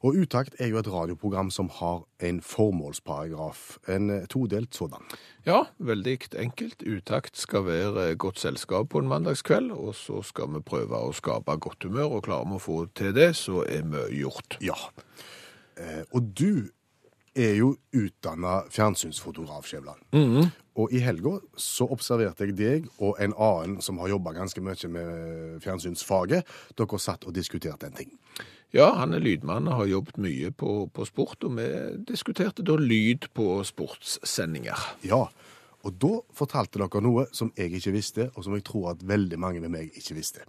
[0.00, 3.78] Og Utakt er jo et radioprogram som har en formålsparagraf.
[3.88, 5.04] En eh, todelt sådan.
[5.46, 6.82] Ja, veldig enkelt.
[6.82, 11.56] Utakt skal være godt selskap på en mandagskveld, og så skal vi prøve å skape
[11.60, 14.56] godt humør, og klarer vi å få til det, så er mye gjort.
[14.64, 14.78] Ja.
[15.76, 16.70] Eh, og du
[17.36, 20.00] er jo utdanna fjernsynsfotograf, Skjævland.
[20.80, 24.90] Og i helga så observerte jeg deg og en annen som har jobba ganske mye
[24.90, 26.48] med fjernsynsfaget.
[26.78, 28.10] Dere satt og diskuterte en ting.
[28.72, 31.64] Ja, han er lydmann og har jobbet mye på, på sport, og vi
[32.06, 34.84] diskuterte da lyd på sportssendinger.
[35.02, 35.24] Ja,
[35.80, 39.38] og da fortalte dere noe som jeg ikke visste, og som jeg tror at veldig
[39.40, 40.44] mange med meg ikke visste.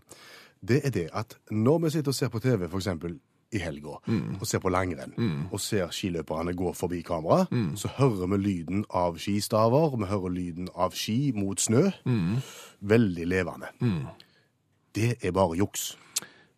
[0.62, 3.16] Det er det at når vi sitter og ser på TV, eksempel
[3.52, 3.98] i helga,
[4.40, 5.16] og ser på langrenn,
[5.52, 10.70] og ser skiløperne gå forbi kamera, så hører vi lyden av skistaver, vi hører lyden
[10.76, 11.90] av ski mot snø.
[12.80, 13.74] Veldig levende.
[14.96, 15.98] Det er bare juks.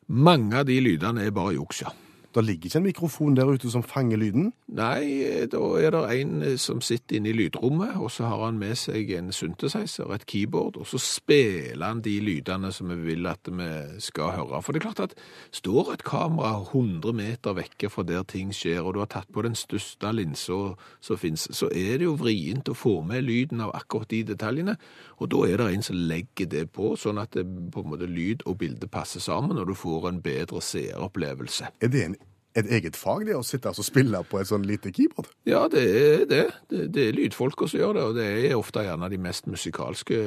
[0.08, 1.94] Mange av de lydene er bare juks, ja.
[2.34, 4.48] Det ligger ikke en mikrofon der ute som fanger lyden.
[4.74, 8.58] Nei, da er det en eh, som sitter inne i lydrommet, og så har han
[8.58, 13.30] med seg en synthesizer, et keyboard, og så spiller han de lydene som vi vil
[13.30, 13.70] at vi
[14.02, 14.64] skal høre.
[14.66, 15.16] For det er klart at
[15.54, 19.46] står et kamera 100 meter vekke fra der ting skjer, og du har tatt på
[19.46, 20.60] den største linsa
[21.06, 24.78] som fins, så er det jo vrient å få med lyden av akkurat de detaljene,
[25.22, 28.10] og da er det en som legger det på, sånn at det, på en måte
[28.10, 31.70] lyd og bilde passer sammen, og du får en bedre seeropplevelse.
[31.84, 32.18] Er det en,
[32.56, 35.30] et eget fag, det å sitte og spille på et sånn lite keyboard?
[35.50, 36.44] Ja, det er det.
[36.70, 40.20] Det, det er lydfolk som gjør det, og det er ofte gjerne de mest musikalske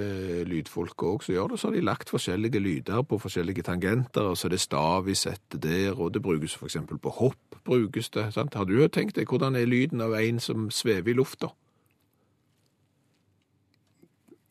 [0.49, 1.61] lydfolka òg som gjør det.
[1.61, 5.19] Så har de lagt forskjellige lyder på forskjellige tangenter, og så er det stav i
[5.19, 6.81] settet der, og det brukes f.eks.
[7.03, 7.61] på hopp.
[7.67, 8.55] brukes det, sant?
[8.55, 11.53] Har du tenkt deg hvordan er lyden av en som svever i lufta?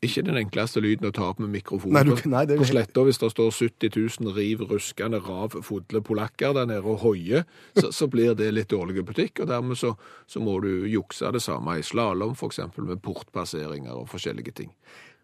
[0.06, 3.04] Ikke den enkleste lyden å ta opp med mikrofon Nei, du- nei, det på sletta
[3.08, 3.90] hvis det står 70
[4.22, 7.44] 000 riv ruskende rav fodle polakker der nede og hoier,
[7.78, 9.96] så, så blir det litt dårlig butikk, og dermed så,
[10.28, 12.60] så må du jukse det samme i slalåm, f.eks.
[12.78, 14.72] med portpasseringer og forskjellige ting.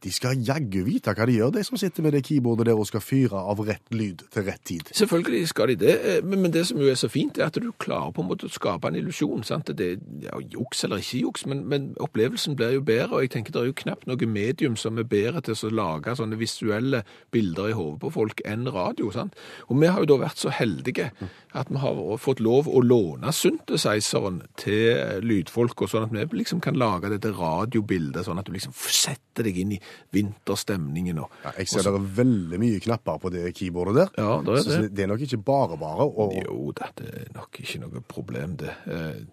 [0.03, 2.87] De skal jaggu vite hva de gjør, de som sitter med det keyboardet der og
[2.89, 4.89] skal fyre av rett lyd til rett tid.
[4.97, 7.69] Selvfølgelig skal de det, eh, men, det som jo er så fint, er at du
[7.77, 9.43] klarer på en måte å skape en illusjon.
[9.45, 9.69] sant?
[9.77, 13.33] Det er ja, juks eller ikke juks, men, men opplevelsen blir jo bedre, og jeg
[13.35, 17.03] tenker det er jo knapt noe medium som er bedre til å lage sånne visuelle
[17.31, 19.11] bilder i hodet på folk enn radio.
[19.13, 19.37] sant?
[19.69, 21.11] Og vi har jo da vært så heldige
[21.53, 26.61] at vi har fått lov å låne synthesizeren til lydfolk, og sånn at vi liksom
[26.63, 29.79] kan lage dette radiobildet, sånn at du liksom setter deg inn i
[30.11, 31.19] vinterstemningen.
[31.23, 34.09] Og, Ja, jeg ser det er veldig mye knapper på det keyboardet der.
[34.17, 34.93] Ja, det er Så det.
[34.95, 36.09] det er nok ikke bare bare.
[36.09, 38.73] Og, Jo det er nok ikke noe problem, det.
[38.87, 39.23] Eh,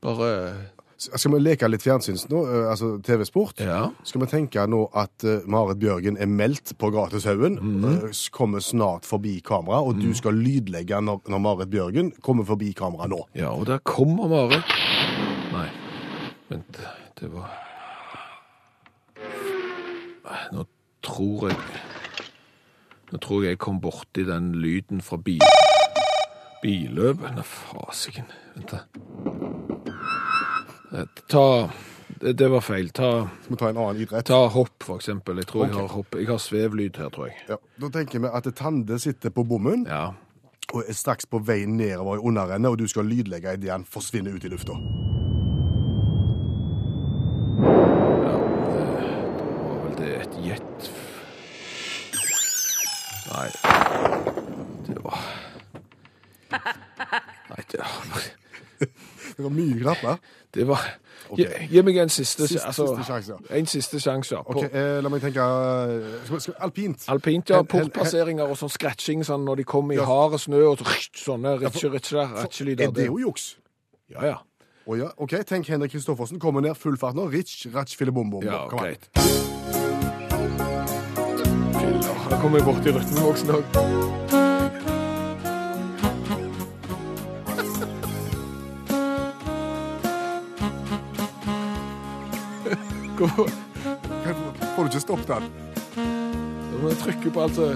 [0.00, 0.70] Bare
[1.00, 3.62] skal vi leke litt fjernsyns nå, eh, altså TV-sport?
[3.64, 3.86] Ja.
[4.04, 8.10] Skal vi tenke nå at eh, Marit Bjørgen er meldt på Gratishaugen, mm.
[8.36, 13.08] kommer snart forbi kamera, og du skal lydlegge når, når Marit Bjørgen kommer forbi kamera
[13.08, 13.22] nå.
[13.38, 14.76] Ja, og der kommer Marit.
[15.54, 15.66] Nei,
[16.52, 16.84] vent,
[17.20, 17.69] det var
[20.52, 20.64] Nå
[21.02, 21.56] tror jeg
[23.12, 25.40] Nå tror jeg jeg kom borti den lyden fra bil...
[26.62, 27.32] billøpet.
[27.34, 28.28] Nei, fasiken.
[28.54, 28.78] Vent, da.
[30.94, 31.44] Eh, Ta
[32.20, 32.90] det, det var feil.
[32.94, 33.08] Ta,
[33.42, 34.26] Skal vi ta en annen idrett?
[34.28, 35.40] ta hopp, for eksempel.
[35.42, 36.14] Jeg tror jeg har hopp.
[36.20, 37.36] Jeg har svevlyd her, tror jeg.
[37.48, 37.56] Ja.
[37.80, 40.12] Da tenker vi at Tande sitter på bommen Ja.
[40.72, 44.34] og er straks på vei nedover i underrennet, og du skal lydlegge idet han forsvinner
[44.36, 44.76] ut i lufta.
[49.66, 50.90] var vel det et jet...
[53.30, 53.48] Nei,
[54.88, 55.20] det var...
[56.50, 58.24] Nei, det var...
[59.36, 60.16] Det var mye knapper.
[60.54, 60.82] Det var...
[61.30, 61.38] Ok.
[61.38, 64.34] Gi, gi meg en siste, Siste- altså, siste sjanse, En siste sjanse.
[64.34, 64.40] ja.
[64.42, 67.04] På Ok, eh, La meg tenke eh, skal, skal, Alpint.
[67.12, 67.60] Alpint, ja.
[67.60, 70.08] Hel- hel- Portpasseringer og sånn scratching sånn når de kommer i Ja.
[70.10, 72.88] hard snø og så, sånne ritsje-ritsje-lyder.
[72.88, 73.52] Er det jo juks?
[74.10, 74.36] Ja, ja.
[74.90, 77.28] Å ja, ok, Tenk Henrik Kristoffersen kommer ned full fart nå.
[77.30, 78.42] Rich, ratch, filibom-bom.
[78.42, 78.88] Ja, Kom an.
[78.90, 79.59] greit.
[82.40, 83.64] Kommer jeg bort i rytmeboksen òg.
[93.20, 95.44] Får du ikke stoppet den?
[96.70, 97.66] Du må trykke på alt så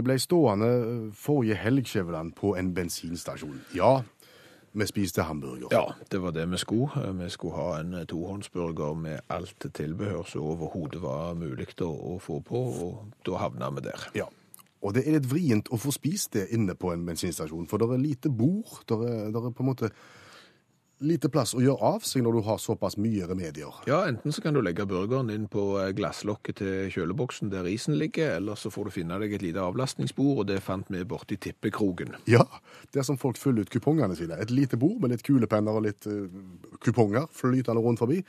[0.00, 3.60] vi ble stående eh, forrige helg, Skjæveland, på en bensinstasjon.
[3.76, 4.00] Ja,
[4.72, 5.68] vi spiste hamburger.
[5.74, 6.90] Ja, det var det vi skulle.
[7.04, 12.18] Eh, Vi skulle ha en eh, tohåndsburger med alt tilbehør som overhodet var mulig å
[12.22, 14.08] få på, og da havna vi der.
[14.14, 14.28] Ja.
[14.80, 17.90] Og det er litt vrient å få spist det inne på en bensinstasjon, for det
[17.92, 19.90] er lite bord, det er, det er på en måte
[21.00, 23.72] lite plass å gjøre av seg når du har såpass mye remedier.
[23.88, 27.96] Ja, enten så kan du legge burgeren inn på eh, glasslokket til kjøleboksen der isen
[28.00, 31.40] ligger, eller så får du finne deg et lite avlastningsbord, og det fant vi borti
[31.40, 32.16] tippekroken.
[32.30, 32.44] Ja,
[32.94, 34.38] der som folk fyller ut kupongene sine.
[34.40, 36.26] Et lite bord med litt kulepenner og litt uh,
[36.84, 38.20] kuponger flytende rundt forbi.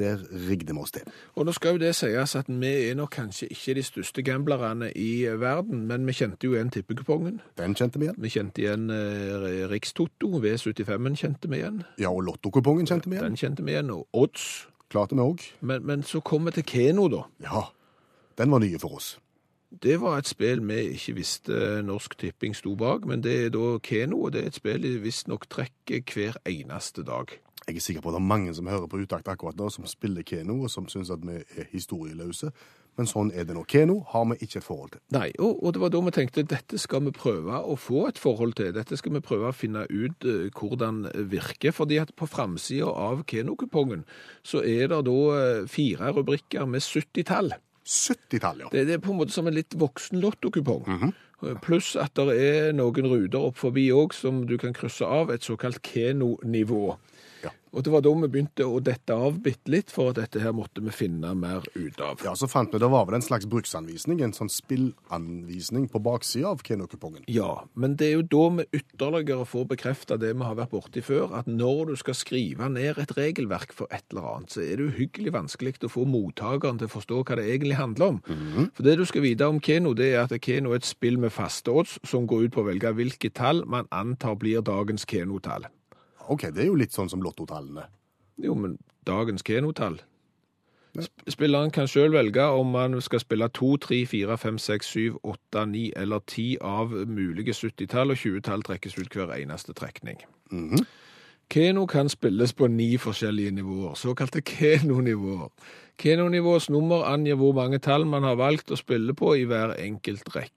[0.00, 1.04] Der rigde vi oss til.
[1.36, 4.90] Og nå skal jo det sies at vi er nok kanskje ikke de største gamblerne
[4.96, 7.40] i verden, men vi kjente jo igjen tippekupongen.
[7.60, 8.18] Den kjente vi igjen.
[8.18, 11.82] Vi kjente igjen eh, Rikstoto, V75-en kjente vi igjen.
[12.00, 13.30] Ja, og lottokupongen kjente vi igjen.
[13.30, 14.46] Den kjente vi igjen, og Odds.
[14.90, 15.44] Klarte vi òg.
[15.60, 17.26] Men, men så kom vi til Keno, da.
[17.44, 17.66] Ja,
[18.40, 19.18] den var nye for oss.
[19.70, 23.76] Det var et spill vi ikke visste Norsk Tipping sto bak, men det er da
[23.78, 27.36] Keno, og det er et spill de visstnok trekker hver eneste dag.
[27.68, 29.86] Jeg er sikker på at det er mange som hører på utakt akkurat nå, som
[29.86, 32.50] spiller Keno, og som syns at vi er historieløse.
[32.98, 33.62] Men sånn er det nå.
[33.70, 35.02] Keno har vi ikke et forhold til.
[35.14, 38.18] Nei, og, og det var da vi tenkte dette skal vi prøve å få et
[38.20, 38.72] forhold til.
[38.76, 41.72] Dette skal vi prøve å finne ut uh, hvordan virker.
[41.76, 44.04] fordi at på framsida av Keno-kupongen
[44.42, 47.54] så er det da uh, fire rubrikker med 70-tall.
[47.86, 48.72] 70-tall, ja.
[48.74, 51.14] Det, det er på en måte som en litt voksen lottokupong.
[51.64, 55.46] Pluss at det er noen ruter opp forbi òg som du kan krysse av, et
[55.46, 56.98] såkalt Keno-nivå.
[57.70, 60.54] Og det var da vi begynte å dette av bitte litt, for at dette her
[60.56, 62.22] måtte vi finne mer ut av.
[62.26, 66.50] Ja, så fant vi det var vel en slags bruksanvisning, en sånn spillanvisning på baksida
[66.50, 67.24] av Keno-kupongen.
[67.30, 71.04] Ja, men det er jo da vi ytterligere får bekrefta det vi har vært borti
[71.04, 74.80] før, at når du skal skrive ned et regelverk for et eller annet, så er
[74.80, 78.22] det uhyggelig vanskelig å få mottakeren til å forstå hva det egentlig handler om.
[78.74, 81.34] For det du skal vite om Keno, det er at Keno er et spill med
[81.34, 85.68] faste odds som går ut på å velge hvilke tall man antar blir dagens Keno-tall.
[86.30, 87.88] OK, det er jo litt sånn som lottotallene.
[88.40, 88.78] Jo, men
[89.08, 89.98] dagens Keno-tall
[91.30, 95.64] Spilleren kan sjøl velge om man skal spille 2, 3, 4, 5, 6, 7, 8,
[95.70, 100.18] 9 eller 10 av mulige 70-tall, og 20-tall trekkes ut hver eneste trekning.
[101.50, 105.50] Keno kan spilles på ni forskjellige nivåer, såkalte Keno-nivåer.
[105.98, 110.26] Keno-nivåets nummer angir hvor mange tall man har valgt å spille på i hver enkelt
[110.34, 110.54] rekke.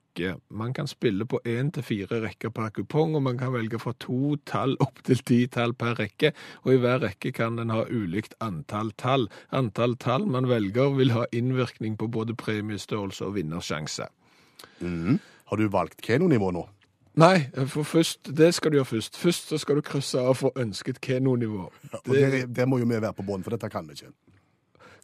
[0.49, 3.93] Man kan spille på én til fire rekker per kupong, og man kan velge fra
[3.99, 6.33] to tall opp til ti tall per rekke,
[6.63, 9.29] og i hver rekke kan den ha ulikt antall tall.
[9.51, 14.07] Antall tall man velger vil ha innvirkning på både premiestørrelse og vinnersjanse.
[14.83, 16.67] Har du valgt Keno-nivå nå?
[17.19, 19.17] Nei, for først, det skal du gjøre først.
[19.17, 21.67] Først så skal du krysse av for ønsket Keno-nivå.
[21.93, 24.13] Og det, det må jo vi være på bånn, for dette kan vi ikke.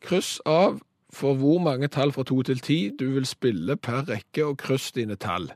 [0.01, 0.79] Kryss av
[1.13, 4.91] for hvor mange tall fra 2 til 10 du vil spille per rekke, og kryss
[4.91, 5.51] dine tall.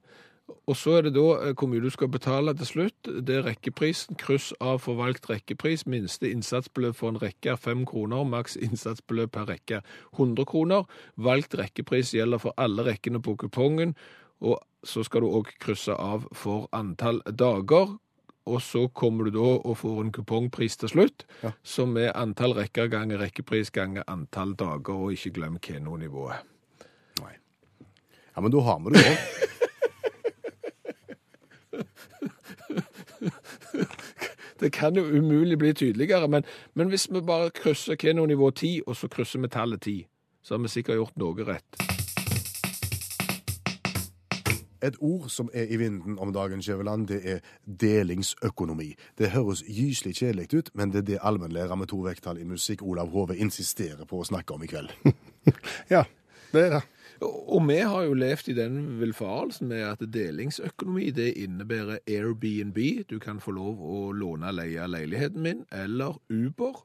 [0.68, 3.10] Og så er det da eh, hvor mye du skal betale til slutt.
[3.28, 4.16] Det er rekkeprisen.
[4.20, 5.86] Kryss av for valgt rekkepris.
[5.88, 8.24] Minste innsatsbeløp for en rekke er 5 kroner.
[8.24, 10.88] Maks innsatsbeløp per rekke er 100 kroner.
[11.16, 13.96] Valgt rekkepris gjelder for alle rekkene på kupongen.
[14.40, 17.98] Og så skal du òg krysse av for antall dager.
[18.46, 21.52] Og så kommer du da og får en kupongpris til slutt, Ja.
[21.64, 26.36] som er antall rekker ganger rekkepris ganger antall dager, og ikke glem Keno-nivået.
[27.22, 27.34] Nei.
[28.36, 29.16] Ja, men da har vi det jo.
[34.60, 38.96] Det kan jo umulig bli tydeligere, men, men hvis vi bare krysser Keno-nivå 10, og
[38.96, 40.06] så krysser vi tallet 10,
[40.44, 41.80] så har vi sikkert gjort noe rett.
[44.84, 48.94] Et ord som er i vinden om dagen, Skjæveland, det er delingsøkonomi.
[49.18, 52.84] Det høres gyselig kjedelig ut, men det er det allmennlærer med to vekttall i musikk
[52.84, 54.92] Olav Hove insisterer på å snakke om i kveld.
[55.92, 56.06] Ja,
[56.54, 56.84] det er det.
[57.24, 62.80] Og vi har jo levd i den villfarelsen med at delingsøkonomi det innebærer Airbnb.
[63.10, 66.84] Du kan få lov å låne og leie leiligheten min, eller Uber.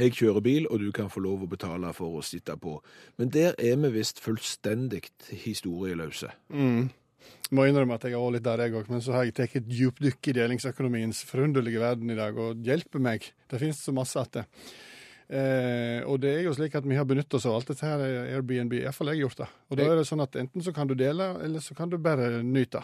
[0.00, 2.78] Jeg kjører bil, og du kan få lov å betale for å sitte på.
[3.20, 5.02] Men der er vi visst fullstendig
[5.44, 6.32] historieløse.
[7.52, 8.88] Må innrømme at jeg er litt der, jeg òg.
[8.92, 13.02] Men så har jeg tatt et dypdykk i delingsøkonomiens forunderlige verden i dag, og hjelper
[13.04, 13.28] meg.
[13.50, 14.46] Det finnes så masse at det.
[15.32, 18.02] Eh, og det er jo slik at vi har benyttet oss av alt dette her
[18.34, 18.74] Airbnb.
[18.82, 19.48] Iallfall jeg har gjort det.
[19.70, 21.96] Og da er det sånn at enten så kan du dele, eller så kan du
[22.02, 22.82] bare nyte.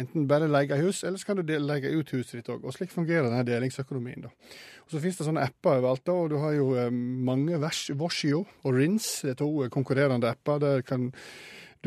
[0.00, 2.64] Enten bare leie hus, eller så kan du leie ut huset ditt òg.
[2.64, 4.32] Og slik fungerer denne delingsøkonomien, da.
[4.86, 7.84] Og så finnes det sånne apper overalt, da, og du har jo eh, mange vers,
[8.00, 9.10] Voshio og Rins.
[9.26, 10.62] Det er to eh, konkurrerende apper.
[10.64, 11.10] Der kan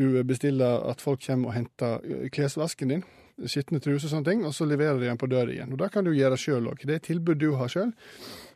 [0.00, 3.04] du bestiller at folk kommer og henter eh, klesvasken din,
[3.50, 5.74] skitne truser og sånne ting, og så leverer de den på døra igjen.
[5.74, 6.82] Og det kan du gjøre sjøl òg.
[6.82, 7.94] Det er et tilbud du har sjøl.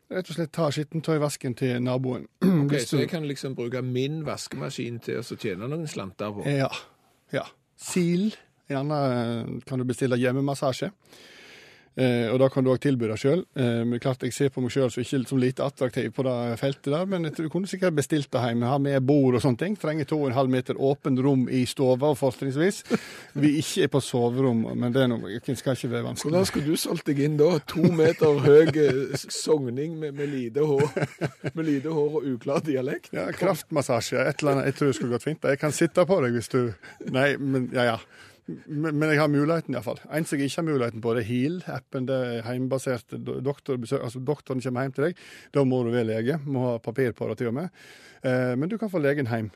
[0.08, 2.28] Rett og slett ta skittentøyvasken til naboen.
[2.64, 6.46] Ok, Så jeg kan liksom bruke min vaskemaskin til å tjene noen slanter på?
[6.48, 6.70] Ja.
[7.34, 7.44] ja.
[7.78, 8.30] Sil
[8.68, 10.90] Gjerne kan du bestille hjemmemassasje.
[11.98, 13.42] Eh, og da kan du òg tilby deg sjøl.
[13.58, 16.92] Eh, men klart jeg ser på meg sjøl som som lite attraktiv på det feltet
[16.92, 18.68] der, men du kunne sikkert bestilt det hjemme.
[18.68, 19.76] Har med bord og sånne ting.
[19.78, 22.82] Trenger 2,5 meter åpent rom i stua, fortrinnsvis.
[23.34, 26.30] Vi ikke er på soverom, men det noe, skal ikke være vanskelig.
[26.30, 27.50] Hvordan skulle du solgt deg inn da?
[27.72, 30.86] To meter høy eh, sogning med, med, lite hår,
[31.54, 33.12] med lite hår og uklar dialekt?
[33.16, 34.70] Ja, Kraftmassasje, et eller annet.
[34.70, 35.50] Jeg tror det skulle gått fint.
[35.50, 36.60] Jeg kan sitte på deg hvis du
[37.14, 37.98] Nei, men ja ja.
[38.48, 40.00] Men, men jeg har muligheten, iallfall.
[40.08, 42.08] En som jeg ikke har muligheten på, det er HEAL-appen.
[42.08, 44.02] Det er hjemmebasert doktorbesøk.
[44.06, 45.22] Altså doktoren kommer hjem til deg.
[45.54, 46.38] Da må du være lege.
[46.48, 47.72] Må ha papir på det til og med.
[48.24, 49.50] Eh, men du kan få legen hjem.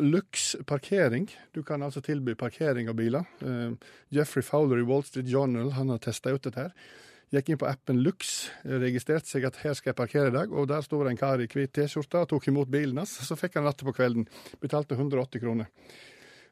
[0.00, 1.28] Lux parkering.
[1.56, 3.28] Du kan altså tilby parkering av biler.
[3.44, 3.76] Eh,
[4.16, 6.68] Jeffrey Fowler i Wall Street Journal han har testa ut dette.
[6.68, 7.04] her.
[7.34, 10.68] Gikk inn på appen Lux, registrerte seg at her skal jeg parkere i dag, og
[10.70, 13.16] der sto det en kar i hvit T-skjorte og tok imot bilen hans.
[13.26, 14.28] Så fikk han rattet på kvelden.
[14.62, 15.66] Betalte 180 kroner.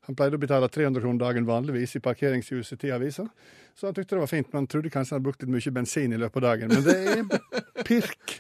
[0.07, 3.25] Han pleide å betale 300 kroner dagen vanligvis i parkeringshuset til avisa,
[3.75, 5.73] så han tykte det var fint, men han trodde kanskje han hadde brukt litt mye
[5.75, 6.71] bensin i løpet av dagen.
[6.71, 8.37] Men det er pirk.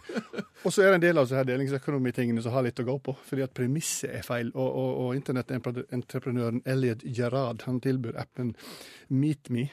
[0.62, 3.16] Og så er det en del av disse delingsøkonomitingene som har litt å gå på,
[3.26, 4.52] fordi at premisset er feil.
[4.54, 8.54] Og, og, og internettentreprenøren Elliot Gerard han tilbyr appen
[9.08, 9.66] MeetMe.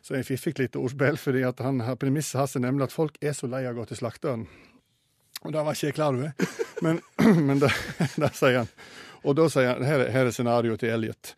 [0.00, 3.20] Så er en fiffig lite ordspill, fordi at har premisset hans er nemlig at folk
[3.20, 4.48] er så lei av å gå til slakteren.
[5.44, 7.04] Og det var ikke jeg klar over, men,
[7.48, 7.70] men det,
[8.16, 8.74] det sier han.
[9.22, 11.34] Og da sier han, her, her er scenarioet til Elliot.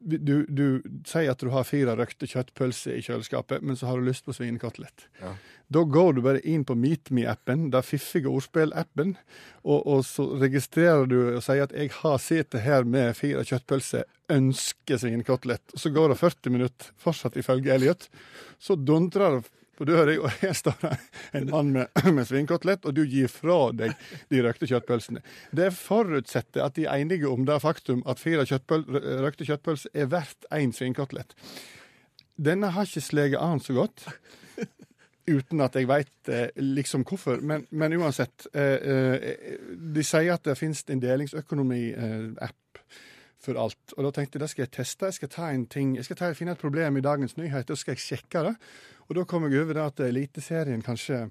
[0.00, 4.08] Du, du, sier at du har fire røkte kjøttpølser i kjøleskapet, men så har du
[4.08, 5.06] lyst på svinekotelett.
[5.20, 5.34] Ja.
[5.70, 9.16] Da går du bare inn på MeetMe-appen, den fiffige ordspill-appen,
[9.64, 14.06] og, og, så registrerer du og sier at 'jeg har sittet her med fire kjøttpølser,
[14.30, 15.74] ønsker svinekotelett'.
[15.74, 18.08] Så går det 40 minutter, fortsatt ifølge Elliot.
[18.58, 20.86] Så dundrer det på hører jo, her står
[21.36, 23.94] en mann med, med svinkotelett, og du gir fra deg
[24.32, 25.22] de røkte kjøttpølsene.
[25.56, 28.86] Det forutsetter at de er enige om det faktum at fire kjøttpøl,
[29.24, 31.36] røkte kjøttpølser er verdt én svinkotelett.
[32.36, 34.04] Denne har ikke sleget an så godt.
[35.26, 37.40] Uten at jeg veit eh, liksom hvorfor.
[37.42, 38.46] Men, men uansett.
[38.54, 39.56] Eh, eh,
[39.96, 42.60] de sier at det finnes en delingsøkonomi-app
[43.46, 43.94] for alt.
[43.96, 45.10] Og da tenkte jeg det skal jeg teste.
[45.10, 47.80] Jeg skal ta en ting, jeg skal ta, finne et problem i dagens nyheter, og
[47.80, 48.56] skal jeg sjekke det.
[49.06, 51.26] Og da kom jeg over det at Eliteserien kanskje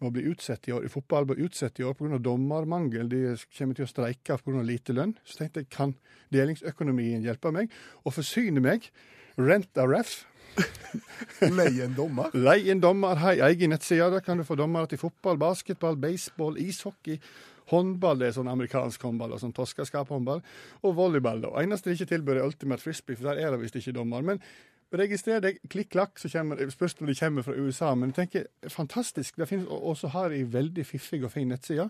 [0.00, 0.86] må bli utsatt i år.
[0.86, 2.18] I fotball blir utsatt i år pga.
[2.24, 3.10] dommermangel.
[3.10, 4.64] De kommer til å streike pga.
[4.64, 5.14] lite lønn.
[5.24, 5.94] Så tenkte jeg, kan
[6.32, 7.72] delingsøkonomien hjelpe meg?
[8.04, 8.88] Og forsyne meg.
[9.36, 10.24] Rent a ref.
[11.58, 12.32] Leie en dommer?
[12.34, 13.20] Leie en dommer.
[13.20, 14.08] Har egen nettside.
[14.16, 17.20] Der kan du få dommere til fotball, basketball, baseball, ishockey.
[17.70, 20.42] Håndball det er sånn amerikansk håndball, og sånn toskaskap-håndball.
[20.82, 21.44] Og volleyball.
[21.44, 21.54] da.
[21.62, 24.26] Eneste de ikke tilbyr, er ultimate frisbee, for der er det visst ikke dommer.
[24.26, 24.42] Men
[24.90, 27.92] Registrer deg, klikk-klakk, så kommer, spørs om de kommer fra USA.
[27.94, 29.36] Men jeg tenker, fantastisk.
[29.38, 31.88] det finnes, Og så har de veldig fiffig og fin nettside.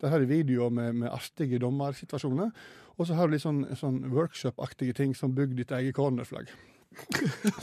[0.00, 2.50] Der har de videoer med, med artige dommersituasjoner.
[2.98, 6.50] Og så har du litt sånn, sånn workshop-aktige ting som bygg ditt eget cornerflagg.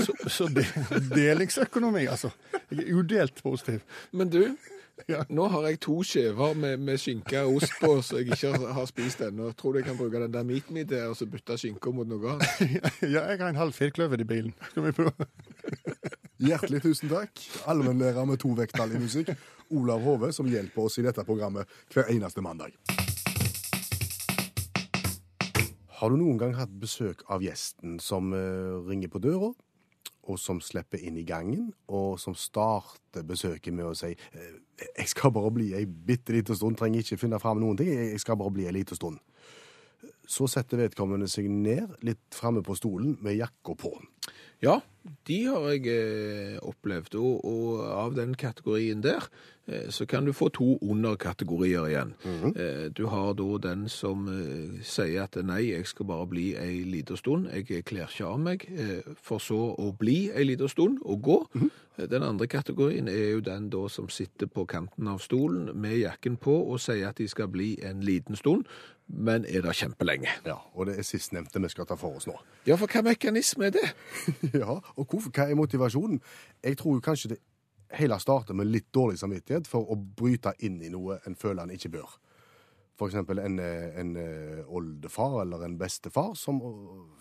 [0.05, 0.63] så, så de,
[1.11, 2.31] delingsøkonomi, altså.
[2.71, 3.83] Jeg er udelt positiv.
[4.15, 4.55] Men du,
[5.13, 5.23] ja.
[5.29, 8.87] Nå har jeg to skjever med, med skinke og ost på som jeg ikke har
[8.89, 9.51] spist ennå.
[9.57, 12.35] Tror du jeg kan bruke den der meat me til og bytte skinka mot noe
[12.35, 12.81] annet?
[13.13, 14.55] ja, jeg har en halv firkløver i bilen.
[14.71, 15.27] Skal vi prøve?
[16.37, 19.31] Hjertelig tusen takk, allmennlærer med to vekttall i musikk,
[19.73, 22.75] Olav Hove, som hjelper oss i dette programmet hver eneste mandag.
[25.97, 29.49] Har du noen gang hatt besøk av gjesten som uh, ringer på døra,
[30.27, 34.57] og som slipper inn i gangen, og som starter besøket med å si eh,
[34.97, 38.19] 'Jeg skal bare bli ei bitte lita stund, trenger ikke finne fram noen ting, jeg
[38.19, 39.19] skal bare bli ei lita stund'.
[40.27, 43.93] Så setter vedkommende seg ned litt framme på stolen med jakka på.
[44.63, 44.79] Ja,
[45.27, 49.27] de har jeg eh, opplevd, og, og, av den kategorien der
[49.67, 52.13] eh, så kan du få to underkategorier igjen.
[52.25, 52.89] Mm -hmm.
[52.89, 54.27] du har da den som
[54.83, 58.69] sier at nei, jeg skal bare bli ei lita stund, jeg kler ikke av meg,
[59.21, 61.47] for så å bli ei lita stund og gå.
[61.53, 61.69] Mm -hmm.
[62.05, 66.37] Den andre kategorien er jo den da som sitter på kanten av stolen med jakken
[66.37, 68.65] på og sier at de skal bli en liten stund,
[69.07, 70.29] men er der kjempelenge.
[70.45, 72.35] Ja, Og det er sistnevnte vi skal ta for oss nå.
[72.67, 73.85] Ja, for hva mekanisme er det?
[74.61, 76.21] ja, og hvorfor, hva er motivasjonen?
[76.63, 77.41] Jeg tror kanskje det
[77.95, 81.75] hele starter med litt dårlig samvittighet for å bryte inn i noe en føler en
[81.75, 82.17] ikke bør.
[82.97, 83.13] F.eks.
[83.13, 86.59] En, en eh, oldefar eller en bestefar som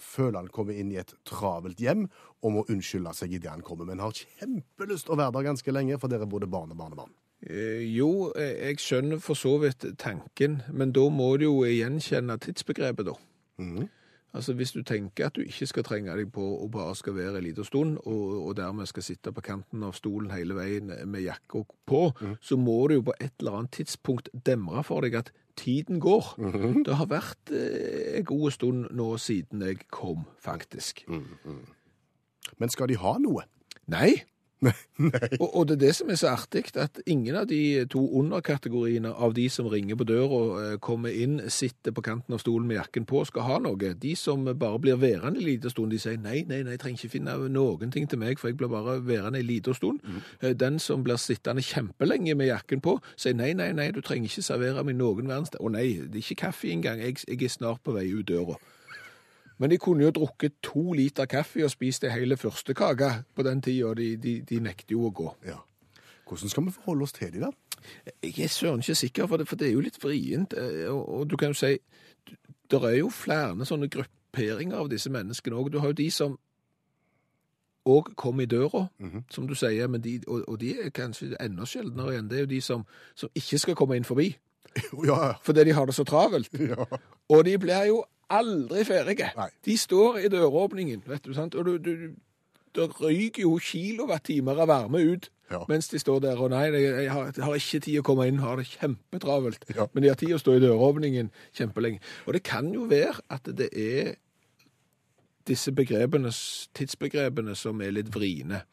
[0.01, 2.07] føler han kommer inn i et travelt hjem
[2.41, 6.01] og må unnskylde seg idet han kommer, men har kjempelyst å være der ganske lenge,
[6.01, 7.13] for dere er både barn og barnebarn.
[7.43, 12.39] Eh, jo, eh, jeg skjønner for så vidt tanken, men da må du jo gjenkjenne
[12.41, 13.15] tidsbegrepet, da.
[13.59, 13.89] Mm.
[14.37, 17.39] Altså Hvis du tenker at du ikke skal trenge deg på og bare skal være
[17.39, 21.25] en liten stund, og, og dermed skal sitte på kanten av stolen hele veien med
[21.25, 22.03] jakka på,
[22.41, 26.35] så må du jo på et eller annet tidspunkt demre for deg at tiden går.
[26.85, 31.07] Det har vært eh, en god stund nå siden jeg kom, faktisk.
[32.59, 33.47] Men skal de ha noe?
[33.89, 34.19] Nei.
[35.41, 39.11] Og, og det er det som er så artig, at ingen av de to underkategoriene
[39.13, 42.79] av de som ringer på døra, eh, kommer inn, sitter på kanten av stolen med
[42.79, 43.93] jakken på, skal ha noe.
[44.01, 47.05] De som bare blir værende en liten stund, de sier nei, nei, nei, jeg trenger
[47.05, 50.01] ikke finne noen ting til meg, for jeg blir bare værende en liten stund.
[50.05, 50.57] Mm.
[50.57, 54.47] Den som blir sittende kjempelenge med jakken på, sier nei, nei, nei, du trenger ikke
[54.47, 57.85] servere meg noen verdens Å nei, det er ikke kaffe engang, jeg, jeg er snart
[57.85, 58.57] på vei ut døra.
[59.59, 63.43] Men de kunne jo drukket to liter kaffe og spist ei hele første kake på
[63.47, 65.31] den tida, de, de, de nekter jo å gå.
[65.47, 65.59] Ja.
[66.29, 67.51] Hvordan skal vi forholde oss til de da?
[68.23, 70.53] Jeg er søren ikke sikker, for det, for det er jo litt vrient.
[70.59, 71.77] eh, Og, og du kan jo si
[72.71, 75.71] Det er jo flere sånne grupperinger av disse menneskene òg.
[75.71, 76.35] Du har jo de som
[77.87, 78.89] òg kom i døra,
[79.31, 82.29] som du sier, men de, og, og de er kanskje enda sjeldnere igjen.
[82.29, 82.83] Det er jo de som,
[83.15, 84.33] som ikke skal komme inn forbi,
[85.07, 86.51] ja, fordi de har det så travelt.
[86.73, 86.85] ja.
[87.31, 89.31] Og de blir jo aldri ferdige.
[89.65, 91.55] De står i døråpningen, vet du, sant?
[91.55, 92.15] og du, du,
[92.75, 95.61] det ryker jo kilowattimer av varme ut Ja.
[95.69, 98.41] mens de står der og nei, jeg, har, jeg har ikke tid å komme inn,
[98.43, 99.63] har det kjempetravelt.
[99.77, 99.87] Ja.
[99.95, 102.01] Men de har tid å stå i døråpningen kjempelenge.
[102.27, 104.17] Og det kan jo være at det er
[105.47, 106.33] disse begrepene,
[106.75, 108.65] tidsbegrepene som er litt vriene.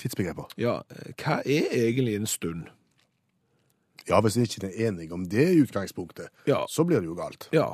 [0.00, 0.48] Tidsbegreper.
[0.56, 0.78] Ja,
[1.20, 2.70] hva er egentlig en stund?
[4.08, 6.64] Ja, hvis vi ikke er enige om det i utgangspunktet, Ja.
[6.68, 7.48] så blir det jo galt.
[7.52, 7.66] Ja,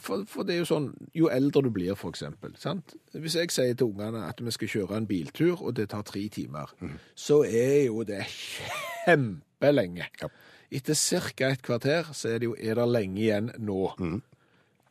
[0.00, 2.96] for, for det er jo sånn, jo eldre du blir for eksempel, sant?
[3.14, 6.26] Hvis jeg sier til ungene at vi skal kjøre en biltur, og det tar tre
[6.28, 6.72] timer,
[7.14, 8.24] så er jo det
[9.06, 10.06] kjempelenge.
[10.22, 10.28] Ja.
[10.70, 14.20] Etter cirka et kvarter, så er det jo, er det lenge igjen nå.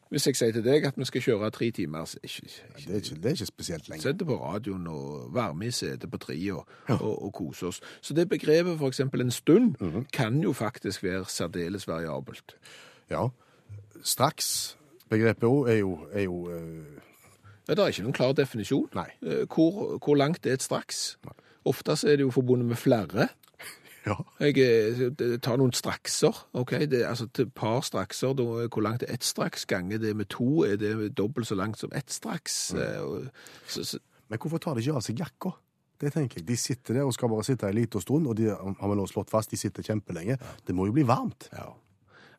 [0.10, 2.90] Hvis jeg sier til deg at vi skal kjøre tre timer, så ikke, ikke, Det
[2.92, 4.02] er ikke, det er ikke spesielt lenge.
[4.02, 6.68] Sett det på radioen og varme i setet på treet og,
[7.00, 7.82] og, og kose oss.
[8.02, 9.76] Så det begrepet eksempel en stund
[10.14, 12.56] kan jo faktisk være særdeles variabelt.
[13.10, 13.28] Ja.
[14.04, 14.78] Straks
[15.10, 17.04] begrepet òg er jo, er jo eh,
[17.68, 18.88] Ja, det er ikke noen klar definisjon.
[18.96, 19.10] Nei.
[19.24, 21.18] Eh, Hvor, hvor langt er et straks?
[21.68, 23.28] Ofte så er det jo forbundet med flere.
[24.08, 24.16] Ja.
[24.40, 26.34] Jeg eh, tar noen strakser.
[26.56, 26.72] ok?
[26.88, 29.66] Det, altså et par strakser, da, hvor langt er ett straks?
[29.68, 32.74] Ganger det med to, er det dobbelt så langt som ett straks?
[32.74, 32.82] Mm.
[33.04, 33.28] og-
[33.68, 35.52] Så, så, Men hvorfor tar de ikke av seg jakka?
[36.00, 36.48] Det tenker jeg.
[36.48, 39.06] De sitter der og skal bare sitte en liten stund, og de har vi nå
[39.10, 40.38] slått fast, de sitter kjempelenge.
[40.68, 41.50] Det må jo bli varmt.
[41.54, 41.74] ja.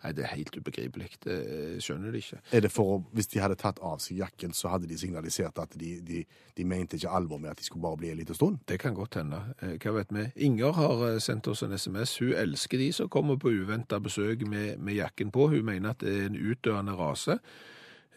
[0.03, 1.09] Nei, det er helt ubegripelig.
[1.25, 2.41] Det jeg skjønner det ikke.
[2.55, 5.59] Er det for å, Hvis de hadde tatt av seg jakken, så hadde de signalisert
[5.59, 6.25] at de, de,
[6.57, 8.61] de mente ikke alvor med at de skulle bare bli en liten stund?
[8.69, 9.41] Det kan godt hende.
[9.63, 10.29] Eh, Hva vet vi?
[10.49, 12.19] Inger har eh, sendt oss en SMS.
[12.23, 15.51] Hun elsker de som kommer på uventa besøk med, med jakken på.
[15.55, 17.41] Hun mener at det er en utdøende rase.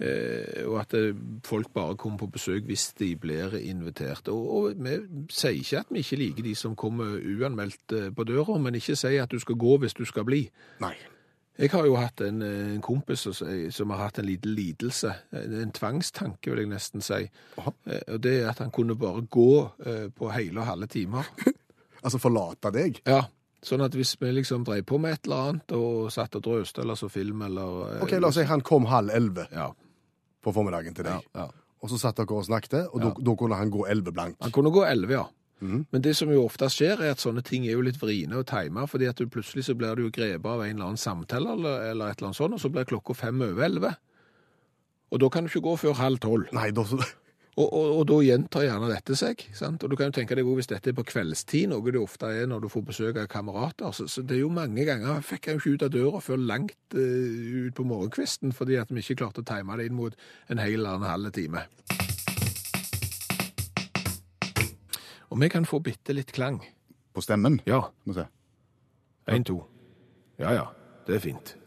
[0.02, 1.16] Eh, og at eh,
[1.46, 4.28] folk bare kommer på besøk hvis de blir invitert.
[4.34, 4.96] Og, vi
[5.30, 8.96] sier ikke at vi ikke liker de som kommer uanmeldt eh, på døra, men ikke
[8.98, 10.48] si at du skal gå hvis du skal bli.
[10.82, 10.96] Nei.
[11.62, 15.54] Jeg har jo hatt en, eh, en kompis som har hatt en liten lidelse, en,
[15.62, 17.20] en tvangstanke vil jeg nesten si.
[17.62, 17.74] Aha.
[17.86, 19.48] Eh, Og det er at han kunne bare gå
[19.86, 21.30] eh, på hele og halve timer.
[22.02, 22.96] Altså forlate deg?
[23.06, 23.20] Ja,
[23.62, 26.82] sånn at hvis vi liksom drev på med et eller annet og satt og drøste
[26.82, 28.00] eller så film eller...
[28.02, 29.68] Ok, La oss si han kom halv elleve Ja,
[30.42, 31.46] på formiddagen til deg, ja.
[31.46, 34.40] og så satt dere og snakket, og da- kunne han gå elleve blank.
[34.42, 35.28] Han kunne gå 11, ja.
[35.62, 35.86] Mhm.
[35.92, 38.48] Men det som jo ofte skjer, er at sånne ting er jo litt vriene og
[38.50, 41.54] time, fordi at du plutselig så blir du jo grepet av en eller annen samtale
[41.54, 43.96] eller, eller et eller annet sånt, og så blir klokka fem over 11.
[45.12, 46.48] Og da kan du ikke gå før halv tolv.
[46.56, 46.86] Nei, da,
[47.60, 49.42] Og, og, og da gjentar gjerne dette seg.
[49.58, 49.84] sant?
[49.84, 52.30] Og du kan jo tenke deg også hvis dette er på kveldstid, noe det ofte
[52.32, 53.92] er når du får besøk av kamerater.
[53.96, 56.24] Så, så det er jo mange ganger jeg fikk jeg jo ikke ut av døra
[56.24, 60.00] før langt uh, ut på morgenkvisten, fordi at vi ikke klarte å time det inn
[60.00, 60.16] mot
[60.48, 61.68] en hel eller annen halv time.
[65.32, 66.62] Og vi kan få bitte litt klang.
[67.14, 67.60] på stemmen.
[67.68, 68.26] Ja, Må se.
[69.28, 69.66] én, to.
[70.40, 70.66] Ja ja,
[71.08, 71.58] det er fint.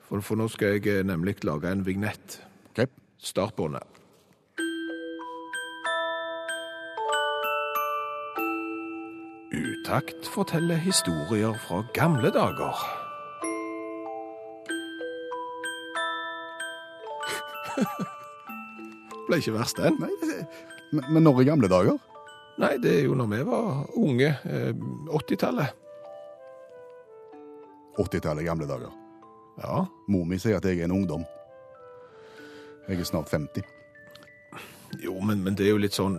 [0.00, 2.40] For, for nå skal jeg eh, nemlig lage en vignett.
[2.70, 2.86] Ok.
[3.18, 3.82] Startbåndet.
[9.52, 12.78] Utakt forteller historier fra gamle dager.
[19.26, 19.98] Ble ikke verst, den.
[20.00, 21.98] Men, men når i gamle dager?
[22.60, 24.28] Nei, det er jo når vi var unge.
[24.44, 24.72] eh,
[25.08, 25.72] 80-tallet.
[27.98, 28.92] 80-tallet, gamle dager.
[29.62, 29.86] Ja.
[30.08, 31.24] Mor mi sier at jeg er en ungdom.
[32.88, 33.64] Jeg er snart 50.
[35.00, 36.18] Jo, men, men det er jo litt sånn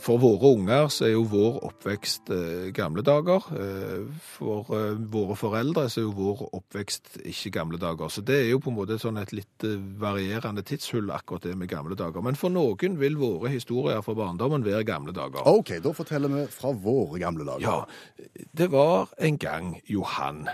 [0.00, 3.44] For våre unger så er jo vår oppvekst eh, gamle dager.
[3.56, 4.02] Eh,
[4.36, 8.12] for eh, våre foreldre så er jo vår oppvekst ikke gamle dager.
[8.12, 11.56] Så det er jo på en måte sånn et litt eh, varierende tidshull, akkurat det
[11.56, 12.24] med gamle dager.
[12.24, 15.48] Men for noen vil våre historier fra barndommen være gamle dager.
[15.48, 17.64] OK, da forteller vi fra våre gamle dager.
[17.64, 20.44] Ja, det var en gang Johan.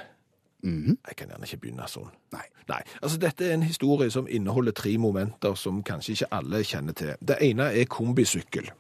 [0.62, 2.11] Jeg kan gjerne ikke begynne sånn.
[2.33, 2.44] Nei.
[2.68, 6.94] Nei, altså Dette er en historie som inneholder tre momenter som kanskje ikke alle kjenner
[6.94, 7.16] til.
[7.20, 8.70] Det ene er kombisykkel.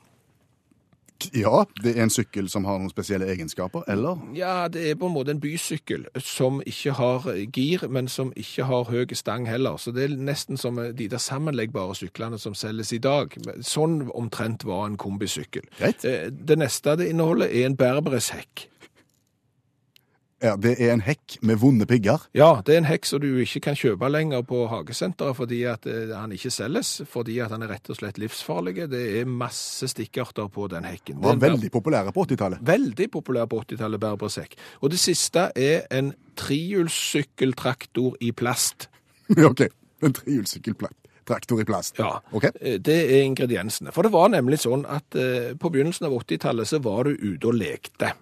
[1.34, 4.18] Ja, det er en sykkel som har noen spesielle egenskaper, eller?
[4.34, 8.66] Ja, det er på en måte en bysykkel som ikke har gir, men som ikke
[8.66, 9.78] har høy stang heller.
[9.78, 13.34] Så det er nesten som de der sammenleggbare syklene som selges i dag.
[13.62, 15.68] Sånn omtrent var en kombisykkel.
[15.78, 16.04] Greit.
[16.04, 18.68] Eh, Det neste det inneholder er en berbereshekk.
[20.42, 22.24] Ja, Det er en hekk med vonde pigger.
[22.34, 25.86] Ja, det er en hekk som du ikke kan kjøpe lenger på hagesenteret fordi at
[25.86, 28.88] eh, han ikke selges, fordi at han er rett og slett livsfarlig.
[28.90, 31.20] Det er masse stikkarter på den hekken.
[31.20, 32.64] Er Var veldig populære på 80-tallet.
[32.66, 34.56] Veldig populær på 80-tallet, berbersekk.
[34.82, 38.88] Og det siste er en trihjulssykkeltraktor i plast.
[39.50, 39.62] OK.
[40.02, 41.98] En trehjulssykkeltraktor i plast.
[42.02, 42.50] Ja, OK.
[42.60, 43.94] eh, det er ingrediensene.
[43.94, 47.46] For det var nemlig sånn at eh, på begynnelsen av 80-tallet så var du ute
[47.46, 48.12] og lekte.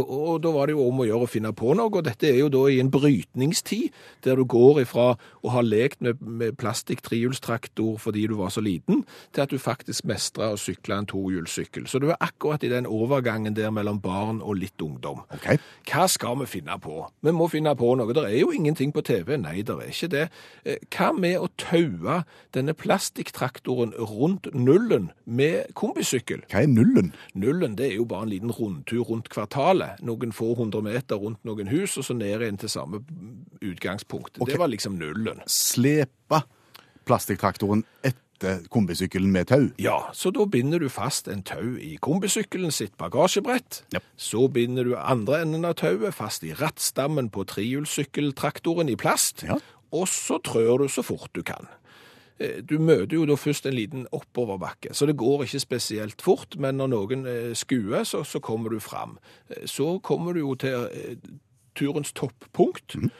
[0.00, 2.28] Og, og da var det jo om å gjøre å finne på noe, og dette
[2.30, 5.06] er jo da i en brytningstid, der du går ifra
[5.44, 9.04] å ha lekt med, med plastikk trehjulstraktor fordi du var så liten,
[9.34, 11.86] til at du faktisk mestra å sykle en tohjulssykkel.
[11.90, 15.22] Så du er akkurat i den overgangen der mellom barn og litt ungdom.
[15.34, 15.50] Ok.
[15.90, 17.04] Hva skal vi finne på?
[17.24, 18.14] Vi må finne på noe.
[18.14, 19.36] Det er jo ingenting på TV.
[19.40, 20.24] Nei, det er ikke det.
[20.64, 22.20] Eh, Hva med å taue
[22.54, 26.44] denne plastikktraktoren rundt nullen med kombisykkel?
[26.50, 27.12] Hva er nullen?
[27.34, 29.83] Nullen det er jo bare en liten rundtur rundt kvartalet.
[30.04, 33.02] Noen få hundre meter rundt noen hus, og så ned igjen til samme
[33.64, 34.40] utgangspunkt.
[34.40, 34.50] Ok.
[34.50, 35.42] Det var liksom nullen.
[35.50, 36.42] Slepe
[37.08, 39.68] plastikktraktoren etter kombisykkelen med tau.
[39.80, 43.84] Ja, så da binder du fast en tau i kombisykkelen sitt bagasjebrett.
[43.94, 44.08] Japp.
[44.16, 49.46] Så binder du andre enden av tauet fast i rattstammen på trehjulssykkeltraktoren i plast.
[49.48, 49.60] Ja.
[49.94, 51.68] Og så trør du så fort du kan.
[52.40, 56.56] Eh, Du møter jo da først en liten oppoverbakke, så det går ikke spesielt fort,
[56.58, 59.18] men når noen eh, skuer, så, så kommer du fram.
[59.50, 60.88] Eh, Så kommer du jo til
[61.74, 63.10] turens toppunkt, Mm.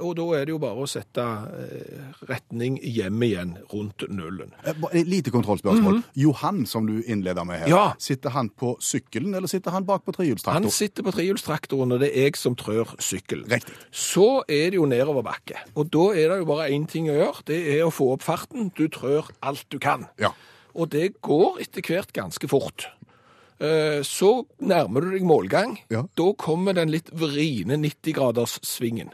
[0.00, 4.52] og da er det jo bare å sette eh, retning hjem igjen rundt nullen.
[4.64, 6.02] Eh, Et lite kontrollspørsmål.
[6.16, 7.92] Johan, som du innleder med her, Ja.
[7.98, 10.12] sitter han på sykkelen, eller sitter han bak på
[10.46, 13.46] Han sitter på trehjulstraktoren, og det er jeg som trør sykkelen.
[13.50, 13.74] Riktig.
[13.92, 17.44] Så er det jo nedoverbakke, og da er det jo bare én ting å gjøre,
[17.44, 18.72] det er å få opp farten.
[18.74, 20.08] Du trør alt du kan.
[20.18, 20.30] Ja.
[20.74, 22.86] Og det går etter hvert ganske fort.
[23.64, 25.78] Eh, Så nærmer du deg målgang.
[25.92, 26.04] Ja.
[26.18, 29.12] Da kommer den litt vriene 90-graders-svingen.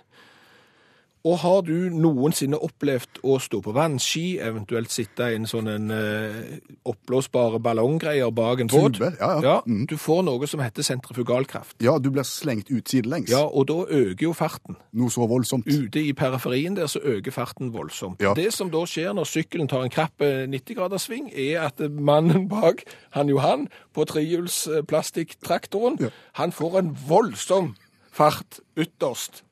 [1.29, 5.91] Og har du noensinne opplevd å stå på vannski, eventuelt sitte i en sånn en,
[5.93, 8.95] eh, oppblåsbare ballonggreier bak en båt?
[8.97, 9.57] Tube, ja, ja.
[9.67, 9.83] Mm.
[9.87, 11.77] Du får noe som heter sentrifugalkraft.
[11.85, 13.29] Ja, du blir slengt ut sidelengs.
[13.29, 14.77] Ja, og da øker jo farten.
[14.97, 15.67] Noe så voldsomt.
[15.69, 18.17] Ute i periferien der så øker farten voldsomt.
[18.25, 18.33] Ja.
[18.35, 22.81] Det som da skjer når sykkelen tar en krapp eh, 90-graderssving, er at mannen bak,
[23.13, 26.09] han Johan, på trehjuls eh, plastikktraktoren, Ja.
[26.41, 27.75] han får en voldsom
[28.11, 29.43] fart ytterst.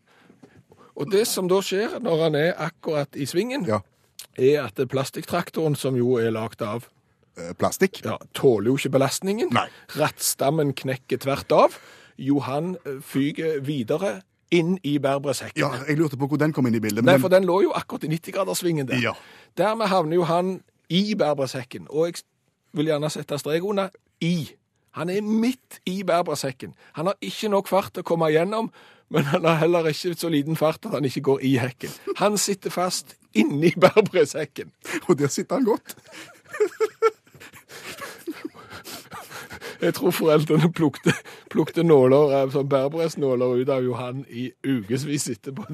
[0.99, 3.81] Og det som da skjer når han er akkurat i svingen, Ja.
[4.39, 6.89] er at plastikktraktoren, som jo er lagd av
[7.39, 8.01] Eh, Plastikk.
[8.05, 9.53] ja, tåler jo ikke belastningen.
[9.55, 9.69] Nei.
[9.95, 11.77] Rattstammen knekker tvert av.
[12.19, 15.61] Johan eh, fyger videre inn i berbersekken.
[15.61, 17.05] Ja, jeg lurte på hvor den kom inn i bildet.
[17.05, 18.99] Nei, Men for den lå jo akkurat i 90-graderssvingen der.
[18.99, 19.13] Ja.
[19.57, 22.25] Dermed havner jo han i berbersekken, og jeg
[22.75, 24.51] vil gjerne sette strek under i.
[24.99, 26.75] Han er midt i berbersekken.
[26.99, 28.73] Han har ikke nok fart til å komme gjennom,
[29.09, 31.91] men han har heller ikke så liten fart at han ikke går i hekken.
[32.17, 34.73] Han sitter fast inni berbersekken.
[35.09, 35.97] og der sitter han godt.
[39.81, 41.13] Jeg tror foreldrene plukte,
[41.51, 45.69] plukte nåler, sånn bærbresnåler ut av Johan i ukevis etterpå.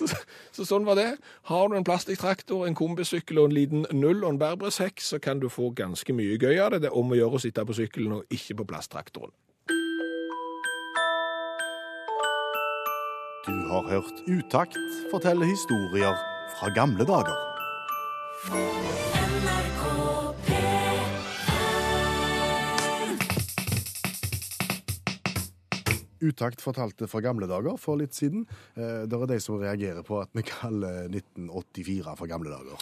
[0.00, 0.06] Så,
[0.56, 1.10] så sånn var det.
[1.50, 5.42] Har du en plastikktraktor, en kombisykkel og en liten null og en bærbreshekk, så kan
[5.42, 6.82] du få ganske mye gøy av det.
[6.84, 9.34] Det er om å gjøre å sitte på sykkelen og ikke på plasttraktoren.
[13.46, 14.76] Du har hørt Utakt
[15.10, 16.12] fortelle historier
[16.58, 17.38] fra gamle dager.
[26.20, 28.44] Utakt fortalte fra gamle dager for litt siden.
[28.76, 32.76] Eh, Det er de som reagerer på at vi kaller 1984 for gamle dager.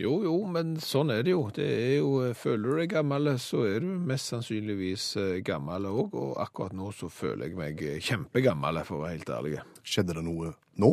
[0.00, 1.42] Jo, jo, men sånn er det jo.
[1.54, 5.84] Det er jo eh, føler du deg gammel, så er du mest sannsynligvis eh, gammel
[5.90, 6.14] òg.
[6.16, 9.58] Og akkurat nå så føler jeg meg eh, kjempegammel, for å være helt ærlig.
[9.84, 10.92] Skjedde det noe nå?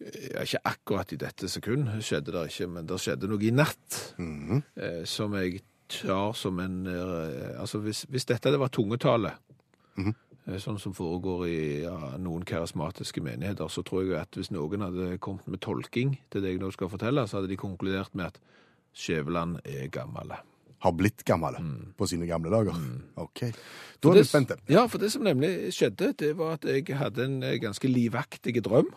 [0.00, 4.00] ja, Ikke akkurat i dette sekund skjedde det ikke, men det skjedde noe i natt
[4.18, 4.62] Mhm.
[4.80, 9.36] eh, som jeg tar som en eh, Altså, hvis, hvis dette var tungetale,
[9.96, 10.26] mm eh,
[10.58, 15.18] sånn som foregår i ja, noen karismatiske menigheter, så tror jeg at hvis noen hadde
[15.22, 18.40] kommet med tolking til det jeg nå skal fortelle, så hadde de konkludert med at
[18.96, 20.32] Skjæveland er gammel.
[20.80, 21.54] Har blitt gammel
[21.94, 22.74] på sine gamle dager.
[23.20, 23.44] OK.
[24.02, 24.56] Da er vi spente.
[24.72, 28.56] Ja, for det som nemlig skjedde, det var at jeg hadde en eh, ganske livaktig
[28.64, 28.88] drøm.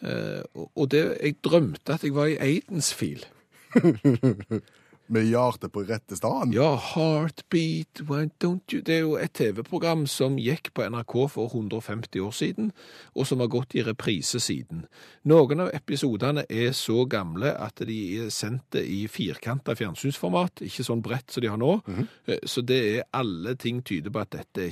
[0.00, 3.26] Eh, og- det, jeg drømte at jeg var i Aidensfield.
[5.10, 6.52] Med hjertet på rette staden.
[6.54, 11.50] Ja, Heartbeat, why don't you Det er jo et TV-program som gikk på NRK for
[11.50, 12.70] 150 år siden,
[13.18, 14.84] og som har gått i reprise siden.
[15.26, 21.02] Noen av episodene er så gamle at de er sendt i firkanta fjernsynsformat, ikke sånn
[21.02, 21.72] bredt som de har nå.
[22.28, 24.70] Eh, Så det er alle ting tyder på at dette er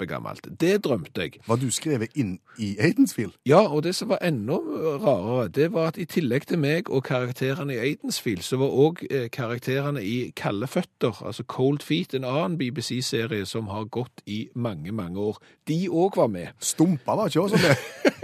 [0.00, 0.60] kjempegammelt.
[0.60, 1.40] Det drømte jeg.
[1.46, 3.32] Var du skrevet inn i Aidensfield?
[3.46, 4.56] Ja, og det som var enda
[5.00, 9.04] rarere, det var at i tillegg til meg og karakterene i Aidensfield, så var òg
[9.10, 14.48] eh, karakterene i Kalde føtter, altså Cold Feet, en annen BBC-serie som har gått i
[14.54, 15.38] mange, mange år.
[15.68, 16.48] De òg var med.
[16.60, 18.10] Stumpa var ikke også med.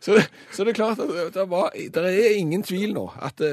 [0.00, 0.16] Så,
[0.52, 3.50] så det er klart at det, var, det er ingen tvil nå at det,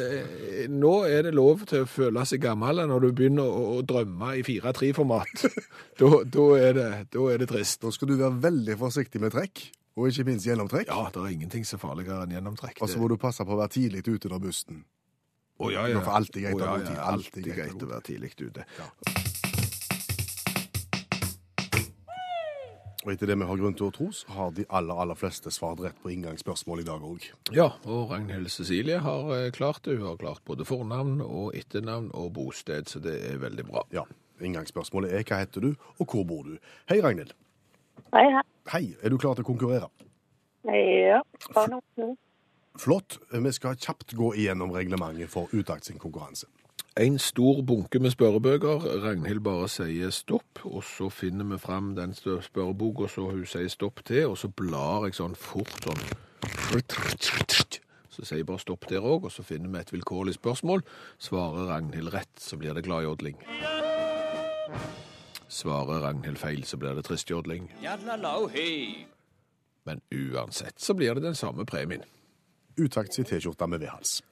[0.72, 4.30] nå er det lov til å føle seg gammel når du begynner å, å drømme
[4.40, 5.44] i 4-3-format.
[6.00, 6.46] da, da,
[6.78, 7.82] det- da er det trist.
[7.84, 9.66] Da skal du være veldig forsiktig med trekk,
[9.98, 10.88] og ikke minst gjennomtrekk.
[10.88, 12.80] Ja, det er ingenting så farligere enn gjennomtrekk.
[12.80, 14.86] Og så må du passe på å være tidlig ute under bussen.
[15.58, 18.92] Å, ja, Det er alltid greit Å, være tidlig ja,
[23.08, 25.48] Og etter det vi har grunn til å tro, så har de aller, aller fleste
[25.56, 27.28] svart rett på inngangsspørsmål i dag òg.
[27.56, 29.96] Ja, og Ragnhild Cecilie har eh, klart det.
[29.96, 33.86] Hun har klart både fornavn og etternavn og bosted, så det er veldig bra.
[33.96, 34.04] Ja.
[34.44, 36.58] Inngangsspørsmålet er hva heter du, og hvor bor du?
[36.92, 37.32] Hei, Ragnhild.
[38.12, 38.44] Hei, hei.
[38.74, 39.88] Hei, er du klar til å konkurrere?
[40.68, 41.24] Ja,
[41.56, 42.12] bare noe.
[42.76, 43.22] Flott.
[43.32, 46.52] Vi skal kjapt gå igjennom reglementet for Utakt sin konkurranse.
[46.98, 48.80] En stor bunke med spørrebøker.
[49.04, 54.02] Ragnhild bare sier stopp, og så finner vi fram den spørreboka så hun sier stopp
[54.08, 56.02] til, og så blar jeg sånn fort sånn.
[58.10, 60.82] Så sier jeg bare stopp der òg, og så finner vi et vilkårlig spørsmål.
[61.22, 63.38] Svarer Ragnhild rett, så blir det gladjodling.
[65.48, 67.70] Svarer Ragnhild feil, så blir det tristjodling.
[69.86, 72.02] Men uansett så blir det den samme premien.
[72.78, 74.24] Utakts i T-skjorta med V-hals.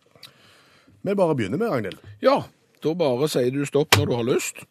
[1.05, 2.01] Vi bare begynner med, Ragnhild.
[2.25, 2.39] Ja,
[2.85, 4.65] da bare sier du stopp når du har lyst.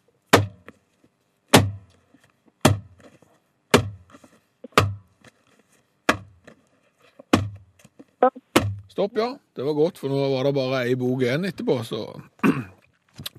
[8.95, 9.33] Stopp, ja.
[9.55, 12.05] Det var godt, for nå var det bare ei bok igjen etterpå, så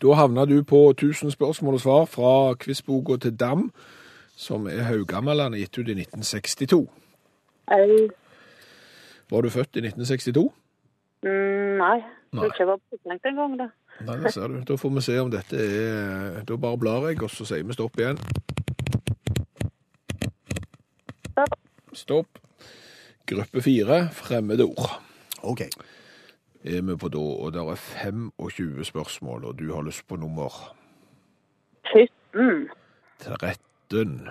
[0.00, 3.70] Da havna du på 1000 spørsmål og svar fra quizboka til Dam,
[4.36, 6.86] som er Haugameland, gitt ut i 1962.
[7.72, 8.08] Hei.
[9.30, 10.46] Var du født i 1962?
[11.24, 11.98] Mm, nei,
[12.36, 12.44] Nei.
[12.44, 13.68] tror ikke jeg var påtenkt engang, da.
[14.06, 14.56] Nei, det ser du.
[14.68, 17.76] Da får vi se om dette er Da bare blar jeg, og så sier vi
[17.76, 18.20] stopp igjen.
[21.32, 21.56] Stopp.
[21.96, 22.42] Stopp.
[23.26, 24.98] Gruppe fire, fremmede ord.
[25.42, 25.64] OK.
[26.66, 30.52] Er vi på da, og det er 25 spørsmål, og du har lyst på nummer
[31.92, 32.68] 17.
[33.24, 34.28] 13.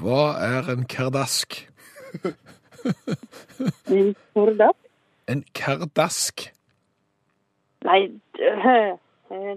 [0.00, 1.58] Hva er en kardask?
[3.90, 4.14] En
[4.58, 4.70] da?
[5.32, 6.44] En kardask?
[7.88, 8.02] Nei,
[8.36, 8.50] det,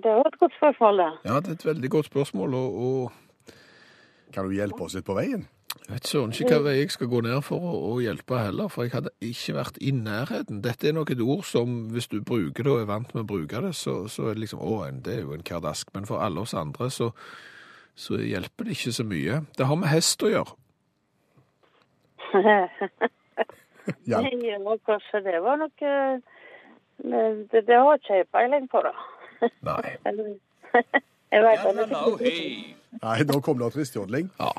[0.03, 1.11] det var et godt spørsmål, det.
[1.27, 3.11] Ja, det er et veldig godt spørsmål, og, og
[4.33, 5.45] Kan du hjelpe oss litt på veien?
[5.85, 8.69] jeg vet søren ikke hva vei jeg skal gå ned for å, å hjelpe heller,
[8.73, 10.63] for jeg hadde ikke vært i nærheten.
[10.65, 13.29] Dette er nok et ord som, hvis du bruker det og er vant med å
[13.29, 15.91] bruke det, så, så er det liksom, å, det er jo en kardask.
[15.93, 17.11] Men for alle oss andre så,
[17.93, 19.43] så hjelper det ikke så mye.
[19.59, 20.57] Det har med hest å gjøre.
[24.11, 24.21] Ja.
[24.45, 25.93] Ja, kanskje det var noe
[27.03, 28.93] men det, det har ikke jeg peiling på, da.
[29.67, 29.95] Nei.
[31.33, 32.75] Jeg vet ikke.
[33.01, 34.29] Nei, nå kom det tristjodling.
[34.39, 34.51] Ja.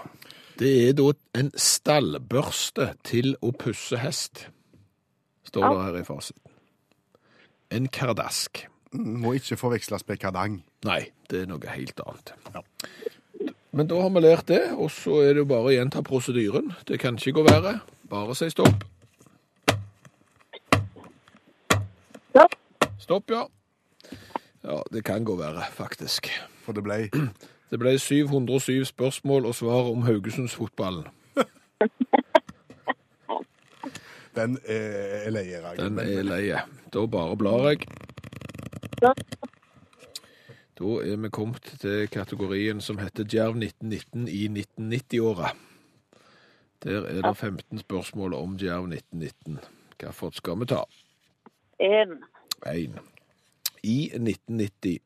[0.61, 1.07] Det er da
[1.39, 4.47] en stallbørste til å pusse hest,
[5.49, 6.43] står det her i fasiten.
[7.73, 8.67] En kardask.
[8.97, 10.59] Må ikke forveksles med kardang.
[10.89, 12.35] Nei, det er noe helt annet.
[12.53, 12.65] Ja.
[13.77, 16.75] Men da har vi lært det, og så er det jo bare å gjenta prosedyren.
[16.89, 17.79] Det kan ikke gå verre.
[18.11, 18.85] Bare si stopp.
[22.37, 22.55] Stopp.
[22.99, 23.49] Stopp, ja.
[24.62, 26.29] Ja, det kan gå verre, faktisk.
[26.64, 27.09] For det ble
[27.70, 31.07] Det ble 707 spørsmål og svar om Haugesundsfotballen.
[34.37, 35.88] Den er leie, Ragnhild.
[35.88, 36.61] Den er leie.
[36.92, 37.88] Da bare blar jeg.
[39.01, 45.55] Da er vi kommet til kategorien som heter Djerv 1919 i 1990-åra.
[46.85, 49.59] Der er det 15 spørsmål om Djerv 1919.
[49.96, 50.85] Hvilket skal vi ta?
[51.81, 52.25] En.
[52.67, 52.91] 1.
[53.83, 54.99] I 1990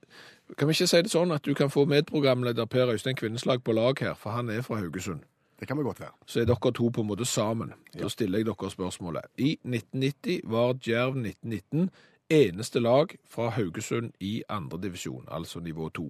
[0.58, 3.72] Kan vi ikke si det sånn at du kan få medprogramleder Per Øystein Kvinneslag på
[3.72, 5.20] lag her, for han er fra Haugesund.
[5.60, 6.10] Det kan vi godt være.
[6.26, 7.74] Så er dere to på en måte sammen.
[7.94, 9.28] Da stiller jeg dere spørsmålet.
[9.38, 11.90] I 1990 var Djerv 1919
[12.30, 16.06] eneste lag fra Haugesund i andre divisjon, altså nivå 2.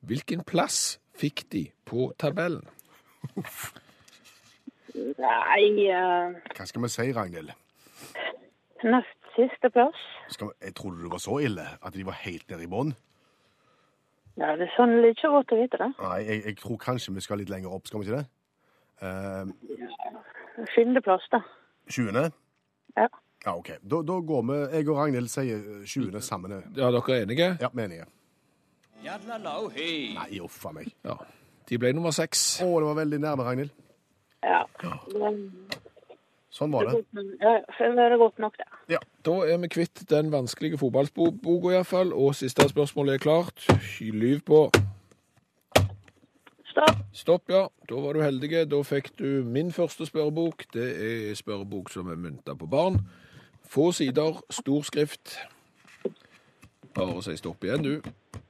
[0.00, 2.68] Hvilken plass fikk de på tabellen?
[4.94, 7.50] Nei, eh, Hva skal vi si, Ragnhild?
[8.84, 10.02] nest siste plass.
[10.34, 12.92] Skal jeg trodde det var så ille at de var helt nede i bånn.
[14.40, 15.88] Ja, det er sannelig ikke godt å vite det.
[16.00, 18.28] Nei, jeg, jeg tror kanskje vi skal litt lenger opp, skal vi ikke det?
[19.00, 21.42] Uh, Sjuendeplass, da.
[21.90, 22.30] 20.
[22.96, 23.08] Ja.
[23.44, 23.68] Ja, OK.
[23.80, 26.20] Da, da går vi Jeg og Ragnhild sier 20.
[26.20, 26.56] sammen.
[26.76, 27.52] Ja, dere er enige?
[27.60, 28.08] Ja, vi er enige.
[30.14, 30.90] Nei, uff a meg.
[31.04, 31.16] Ja.
[31.70, 32.60] De ble nummer seks.
[32.60, 33.72] Å, det var veldig nærme, Ragnhild.
[34.44, 34.64] Ja.
[35.16, 35.40] Men,
[36.50, 37.04] Sånn var det.
[37.38, 38.66] ja, så er det godt nok, det.
[38.96, 38.98] Ja.
[39.26, 43.68] Da er vi kvitt den vanskelige fotballboka iallfall, og siste spørsmål er klart.
[44.00, 44.64] Lyv på.
[46.70, 46.98] Stopp.
[47.14, 47.68] Stopp, ja.
[47.88, 48.64] Da var du heldig.
[48.70, 50.66] Da fikk du min første spørrebok.
[50.74, 52.98] Det er spørrebok som er mynta på barn.
[53.70, 55.38] Få sider, stor skrift.
[56.94, 58.40] Bare si stopp igjen, du.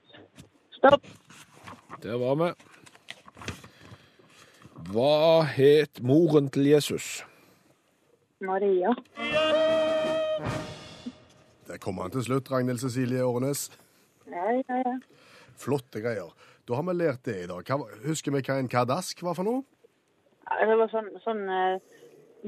[0.78, 1.04] Stopp.
[2.00, 2.52] Der var vi.
[4.90, 7.20] Hva het moren til Jesus?
[8.40, 8.94] Maria.
[11.68, 13.70] Der kommer han til slutt, Ragnhild Cecilie Årenes.
[14.26, 14.94] Ja, ja, ja.
[15.59, 16.33] Flotte greier.
[16.68, 17.62] Da har vi lært det i dag.
[17.66, 19.62] Hva, husker vi hva en kadask var for noe?
[20.48, 21.79] Ja, Det var sånn, sånn uh,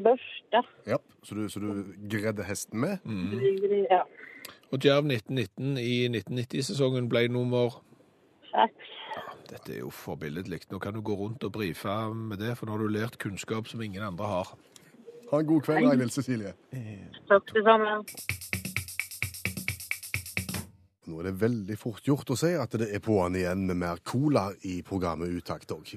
[0.09, 0.65] børste.
[0.89, 0.99] Ja.
[1.23, 3.05] Så du, så du gredde hesten med?
[3.91, 4.03] Ja.
[4.73, 7.83] Og Djerv 1919 i 1990-sesongen ble nummer
[8.53, 8.91] Seks.
[9.49, 10.63] Dette er jo forbilledlig.
[10.73, 13.69] Nå kan du gå rundt og brife med det, for nå har du lært kunnskap
[13.69, 14.53] som ingen andre har.
[15.33, 16.51] Ha en god kveld, Ragnhild Cecilie.
[17.31, 17.95] Takk det samme.
[21.09, 24.03] Nå er det veldig fort gjort å si at det er på'n igjen med mer
[24.05, 25.95] cola i programmet Utakt òg.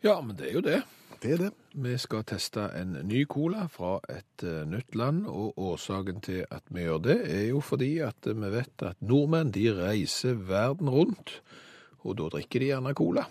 [0.00, 0.78] Ja, men det er jo det.
[1.20, 1.50] Det er det.
[1.84, 6.64] Vi skal teste en ny cola fra et eh, nytt land, og årsaken til at
[6.72, 11.36] vi gjør det, er jo fordi at vi vet at nordmenn de reiser verden rundt,
[12.08, 13.28] og da drikker de gjerne cola.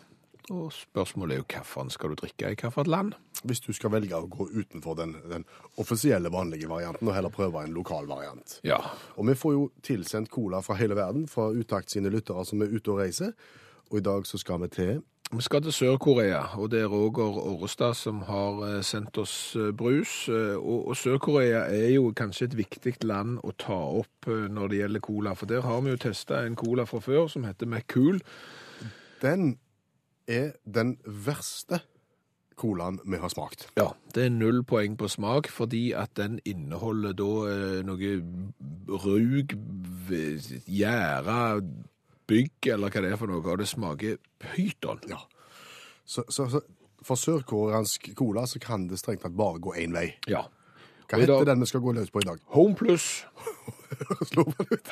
[0.51, 3.13] Og spørsmålet er jo hvilken skal du drikke i hvilket land?
[3.47, 5.45] Hvis du skal velge å gå utenfor den, den
[5.81, 8.59] offisielle, vanlige varianten, og heller prøve en lokal variant.
[8.67, 8.81] Ja,
[9.15, 12.73] Og vi får jo tilsendt cola fra hele verden, fra Utakt sine lyttere som er
[12.73, 13.31] ute og reiser.
[13.91, 17.37] Og i dag så skal vi til vi skal til Sør-Korea, og det er Roger
[17.39, 20.27] Orrestad som har eh, sendt oss eh, brus.
[20.27, 24.81] Eh, Og, og Sør-Korea er jo kanskje et viktig land å ta opp når det
[24.81, 28.19] gjelder cola, for der har vi jo testa en cola fra før som heter McCool.
[29.23, 29.55] Den
[30.31, 31.81] er den verste
[32.61, 33.67] colaen vi har smakt.
[33.79, 38.11] Ja, det er null poeng på smak, fordi at den inneholder da eh, noe
[39.01, 39.55] rug,
[40.67, 41.39] gjære,
[42.29, 45.01] bygg, eller hva det er for noe, og det smaker pyton.
[45.09, 45.19] Ja.
[46.05, 46.61] Så, så, så
[47.05, 50.11] for sørkoreansk cola så kan det strengt tatt bare gå én vei.
[50.29, 50.43] Ja.
[51.09, 52.39] Hva dag- heter den vi skal gå løs på i dag?
[52.53, 53.07] Home Plus.
[54.29, 54.91] Slå meg ut.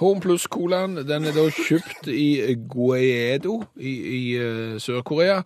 [0.00, 5.42] Home Plus-colaen den er da kjøpt i Guedo i, i uh, Sør-Korea.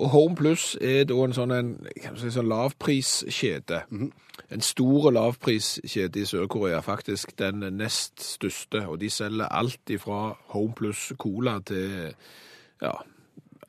[0.00, 1.72] Og Home Plus er da en sånn, en,
[2.18, 3.82] si, sånn lavpriskjede.
[3.92, 8.86] En stor lavpriskjede i Sør-Korea, faktisk den nest største.
[8.88, 12.14] Og de selger alt fra Home Plus Cola til
[12.82, 12.94] ja,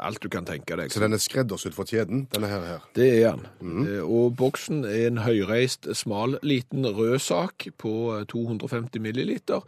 [0.04, 0.92] alt du kan tenke deg.
[0.92, 2.64] Så den er skreddersydd for kjeden, denne her.
[2.68, 2.86] her.
[2.96, 3.88] Det er den.
[3.88, 9.62] Eh, Og boksen er en høyreist, smal, liten rød sak på eh, 250 milliliter.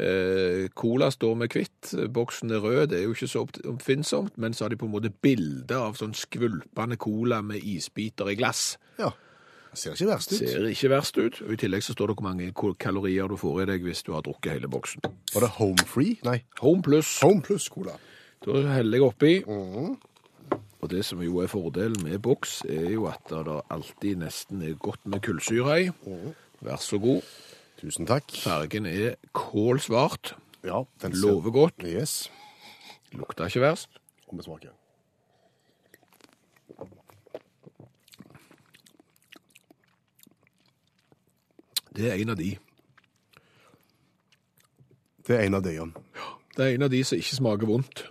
[0.00, 4.54] Eh, Cola står med hvitt, boksen er rød, det er jo ikke så oppfinnsomt, men
[4.56, 8.78] så har de på en måte bilde av sånn skvulpende cola med isbiter i glass.
[8.98, 9.10] Ja.
[9.74, 10.38] Ser ikke verst ut.
[10.38, 13.62] Ser ikke verst ut, og i tillegg så står det hvor mange kalorier du får
[13.62, 15.04] i deg hvis du har drukket hele boksen.
[15.32, 16.18] Var det Home Free?
[16.28, 17.96] Nei, Home Plus, Home Plus Cola.
[18.44, 19.32] da heller jeg oppi.
[20.82, 24.74] Og det som jo er fordelen med boks, er jo at det alltid nesten er
[24.74, 25.90] godt med kullsyre i.
[26.60, 27.22] Vær så god.
[27.82, 28.30] Tusen takk.
[28.44, 30.36] Fargen er kålsvart.
[30.64, 31.74] Ja, den ser- Lover godt.
[31.84, 32.30] Yes.
[33.12, 33.88] Lukter ikke verst.
[34.28, 34.70] Og vi smaker.
[41.96, 42.52] Det er en av de.
[45.26, 45.86] Det er en av de, ja.
[46.56, 48.06] Det er en av de som ikke smaker vondt.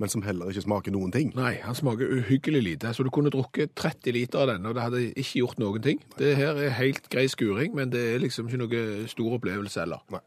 [0.00, 1.32] Men som heller ikke smaker noen ting.
[1.36, 2.94] Nei, han smaker uhyggelig lite.
[2.96, 6.00] Så du kunne drukket 30 liter av denne, og det hadde ikke gjort noen ting.
[6.16, 10.00] Det her er helt grei skuring, men det er liksom ikke noe stor opplevelse heller.
[10.14, 10.22] Nei.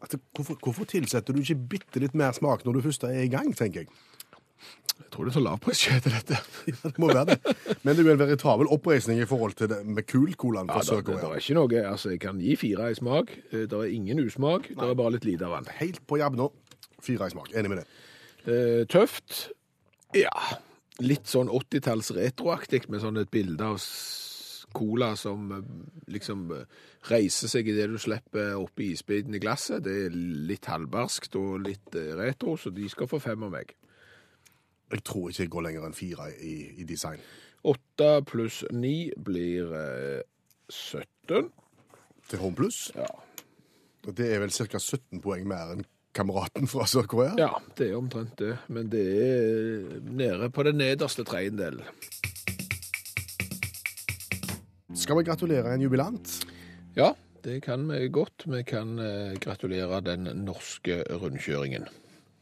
[0.00, 3.32] At hvorfor, hvorfor tilsetter du ikke bitte litt mer smak når du først er i
[3.32, 3.90] gang, tenker jeg?
[5.00, 6.38] Jeg tror det er så lavpriskjede, dette.
[6.84, 7.54] Det må være det.
[7.82, 10.86] Men det er jo en veritabel oppreisning i forhold til det med Kul-colaen fra det,
[10.86, 11.30] det, det Sør-Korea.
[11.34, 13.32] er ikke noe, altså Jeg kan gi fire i smak.
[13.50, 14.68] Eh, Det er ingen usmak.
[14.70, 15.72] Det er bare litt lite av den.
[15.80, 16.50] Helt på jabb nå.
[17.02, 17.50] Fire i smak.
[17.56, 17.86] Enig med det.
[18.46, 19.50] Eh, tøft.
[20.16, 20.30] Ja.
[21.00, 23.80] Litt sånn 80-talls retroaktig med sånn et bilde av
[24.76, 25.64] cola som eh,
[26.12, 26.64] liksom eh,
[27.10, 29.82] reiser seg idet du slipper oppi isbiten i glasset.
[29.86, 30.14] Det er
[30.50, 33.72] litt halvbarskt og litt retro, så de skal få fem av meg.
[34.90, 37.20] Jeg tror ikke jeg går lenger enn fire i, i design.
[37.70, 40.22] Åtte pluss ni blir eh,
[40.72, 41.50] 17.
[42.30, 42.90] Til Home Plus.
[42.96, 43.06] Ja.
[44.08, 44.78] Og Det er vel ca.
[44.80, 45.84] 17 poeng mer enn
[46.16, 47.36] kameraten fra Sør-Korea.
[47.38, 48.56] ja, det er omtrent det.
[48.68, 51.84] Men det er nede på den nederste tredjedelen.
[54.94, 56.32] Skal vi gratulere en jubilant?
[56.96, 57.12] Ja,
[57.44, 58.44] det kan vi godt.
[58.50, 61.86] Vi kan eh, gratulere den norske rundkjøringen.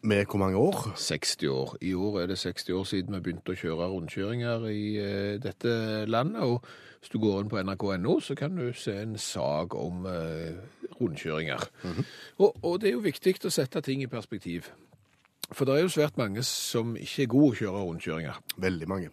[0.01, 0.93] Med hvor mange år?
[0.97, 1.77] 60 år.
[1.83, 6.05] I år er det 60 år siden vi begynte å kjøre rundkjøringer i eh, dette
[6.07, 6.43] landet.
[6.47, 6.63] Og
[7.01, 10.55] hvis du går inn på nrk.no, så kan du se en sag om eh,
[11.01, 11.67] rundkjøringer.
[12.39, 14.71] og, og det er jo viktig å sette ting i perspektiv.
[15.51, 18.43] For det er jo svært mange som ikke er gode å kjøre rundkjøringer.
[18.57, 19.11] Veldig mange.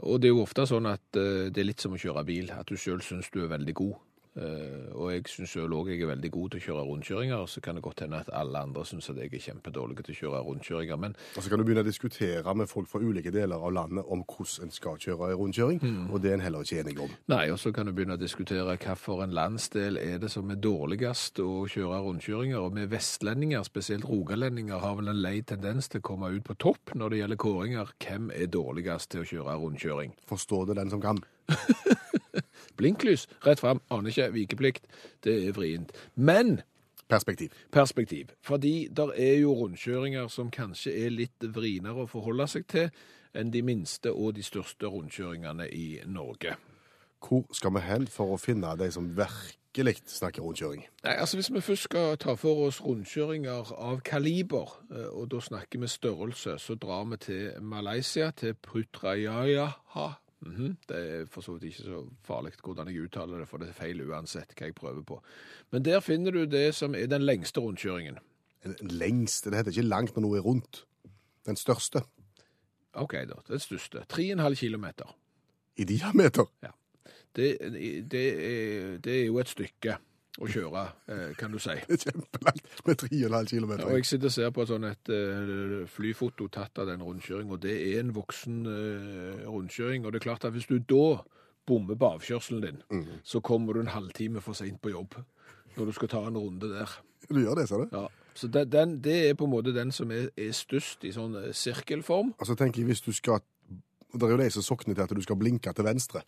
[0.00, 2.52] Og det er jo ofte sånn at eh, det er litt som å kjøre bil,
[2.56, 3.98] at du sjøl syns du er veldig god.
[4.38, 7.46] Eh, og jeg syns sjøl òg jeg er veldig god til å kjøre rundkjøringer.
[7.50, 10.18] Så kan det godt hende at alle andre syns at jeg er kjempedårlig til å
[10.20, 11.00] kjøre rundkjøringer.
[11.02, 14.06] Men Og så kan du begynne å diskutere med folk fra ulike deler av landet
[14.06, 17.10] om hvordan en skal kjøre en rundkjøring, og det er en heller ikke enig om.
[17.32, 21.40] nei, og så kan du begynne å diskutere hvilken landsdel er det som er dårligst
[21.42, 22.60] å kjøre rundkjøringer.
[22.60, 26.54] Og vi vestlendinger, spesielt rogalendinger, har vel en lei tendens til å komme ut på
[26.54, 27.94] topp når det gjelder kåringer.
[27.98, 30.14] Hvem er dårligst til å kjøre rundkjøring?
[30.30, 31.22] Forstår det den som kan.
[32.76, 34.86] Blinklys, rett fram, aner ikke, vikeplikt.
[35.24, 35.92] Det er vrient.
[36.14, 36.60] Men
[37.10, 37.50] Perspektiv.
[37.72, 38.26] perspektiv.
[38.42, 42.90] Fordi der er jo rundkjøringer som kanskje er litt vrinere å forholde seg til
[43.34, 46.54] enn de minste og de største rundkjøringene i Norge.
[47.28, 50.86] Hvor skal vi hen for å finne de som virkelig snakker rundkjøring?
[51.04, 55.40] Nei, altså Hvis vi først skal ta for oss rundkjøringer av kaliber, eh, og da
[55.40, 58.54] snakker vi størrelse, så drar vi til Malaysia, til
[60.40, 60.68] Putrajaya.
[60.68, 60.76] -hmm.
[60.88, 63.72] Det er for så vidt ikke så farlig hvordan jeg uttaler det, for det er
[63.72, 65.22] feil uansett hva jeg prøver på.
[65.70, 68.18] Men der finner du det som er den lengste rundkjøringen.
[68.80, 70.84] Lengste, det heter ikke langt når noe er rundt.
[71.46, 72.02] Den største.
[72.92, 73.34] OK, da.
[73.48, 74.04] Den største.
[74.12, 75.16] 3,5 kilometer.
[75.76, 76.44] I diameter.
[77.36, 77.58] Det,
[78.10, 79.96] det, er, det er jo et stykke
[80.38, 81.74] å kjøre, eh, kan du si.
[81.88, 83.72] Det er kjempelangt med 3,5 Og km.
[83.96, 87.74] jeg sitter og ser på sånn et eh, flyfoto tatt av den rundkjøringen, og det
[87.74, 90.06] er en voksen eh, rundkjøring.
[90.06, 91.20] Og det er klart at hvis du da
[91.66, 92.80] bommer på avkjørselen din,
[93.26, 95.18] så kommer du en halvtime for sent på jobb
[95.76, 96.96] når du skal ta en runde der.
[97.28, 97.86] Du gjør det, sa du?
[97.92, 98.06] Ja.
[98.34, 101.36] Så det, den, det er på en måte den som er, er størst i sånn
[101.54, 102.32] sirkelform.
[102.38, 103.42] Altså tenk, tenker jeg hvis du skal
[104.10, 106.24] Det er jo de som sokner til at du skal blinke til venstre.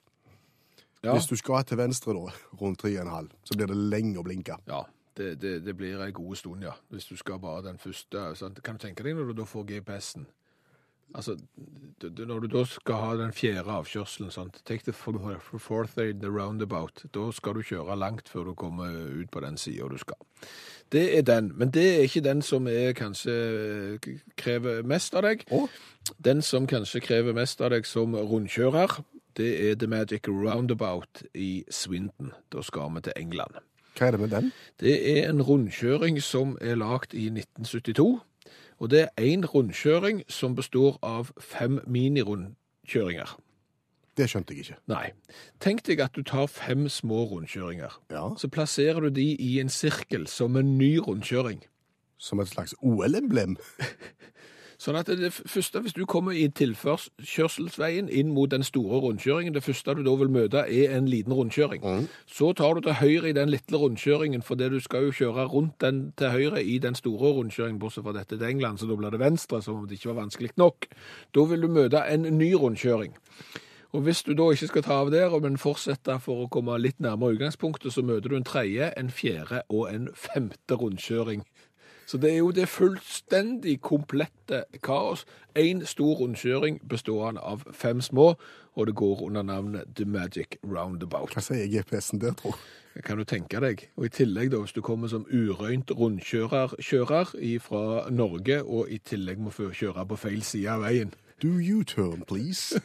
[1.03, 4.59] Ja, Hvis du skal til venstre da, rundt 3,5, så blir det lenge å blinke.
[4.70, 4.84] ja
[5.16, 6.72] det, det, det blir ei god stund, ja.
[6.88, 8.30] Hvis du skal bare den første.
[8.36, 8.62] Sant?
[8.64, 10.26] Kan du tenke deg når du da får GPS-en?
[11.14, 11.36] Altså,
[12.03, 14.62] når du da skal ha den fjerde avkjørselen, sant?
[14.64, 18.88] take the fourth aid, the roundabout, da skal du kjøre langt før du kommer
[19.20, 20.16] ut på den sida du skal.
[20.92, 23.98] Det er den, men det er ikke den som er kanskje
[24.36, 25.44] krever mest av deg.
[25.50, 25.68] Oh.
[26.24, 29.03] Den som kanskje krever mest av deg som rundkjører,
[29.37, 32.33] det er The Magic Roundabout i Swindon.
[32.53, 33.61] Da skal vi til England.
[33.99, 34.53] Hva er det med den?
[34.80, 38.20] Det er en rundkjøring som er lagt i 1972,
[38.78, 43.37] og det er en rundkjøring som består av fem minirundkjøringer.
[44.16, 44.78] Det skjønte jeg ikke.
[44.93, 45.12] Nei.
[45.61, 47.95] Tenk deg at du tar fem små rundkjøringer.
[48.12, 48.26] Ja.
[48.37, 51.62] Så plasserer du de i en sirkel som en ny rundkjøring.
[52.20, 53.57] Som et slags OL-emblem.
[54.83, 59.62] Sånn at det første, hvis du kommer i tilførselsveien inn mot den store rundkjøringen, det
[59.62, 61.85] første du da vil møte er en liten rundkjøring.
[62.26, 65.78] Så tar du til høyre i den lille rundkjøringen, for du skal jo kjøre rundt
[65.85, 69.14] den til høyre i den store rundkjøringen, bortsett fra dette til England, så da blir
[69.14, 70.91] det venstre, som om det ikke var vanskelig nok.
[71.30, 73.14] Da vil du møte en ny rundkjøring.
[73.93, 76.99] Og hvis du da ikke skal ta av der, men fortsette for å komme litt
[76.99, 81.45] nærmere utgangspunktet, så møter du en tredje, en fjerde og en femte rundkjøring.
[82.07, 85.24] Så det er jo det fullstendig komplette kaos.
[85.57, 88.34] En stor rundkjøring bestående av fem små,
[88.74, 91.34] og det går under navnet The Magic Roundabout.
[91.34, 92.55] Hva sier GPS-en der, tro?
[93.05, 93.86] Kan du tenke deg?
[93.96, 97.32] Og i tillegg da, hvis du kommer som urøynt rundkjører kjører
[97.64, 101.14] fra Norge, og i tillegg må få kjøre på feil side av veien.
[101.42, 102.80] Do you turn, please.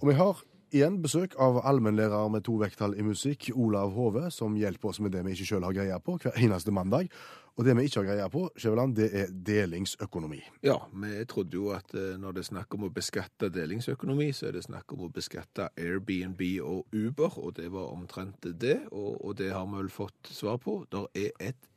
[0.00, 0.42] Og vi har
[0.72, 5.12] igjen besøk av allmennlærer med to vekttall i musikk, Olav Hove, som hjelper oss med
[5.14, 7.12] det vi ikke sjøl har greie på hver eneste mandag.
[7.60, 10.40] Og det vi ikke har greie på, Skjæveland, det er delingsøkonomi.
[10.64, 14.48] Ja, vi trodde jo at eh, når det er snakk om å beskatte delingsøkonomi, så
[14.48, 19.20] er det snakk om å beskatte Airbnb og Uber, og det var omtrent det, og,
[19.20, 20.80] og det har vi vel fått svar på.
[20.88, 21.68] Det er et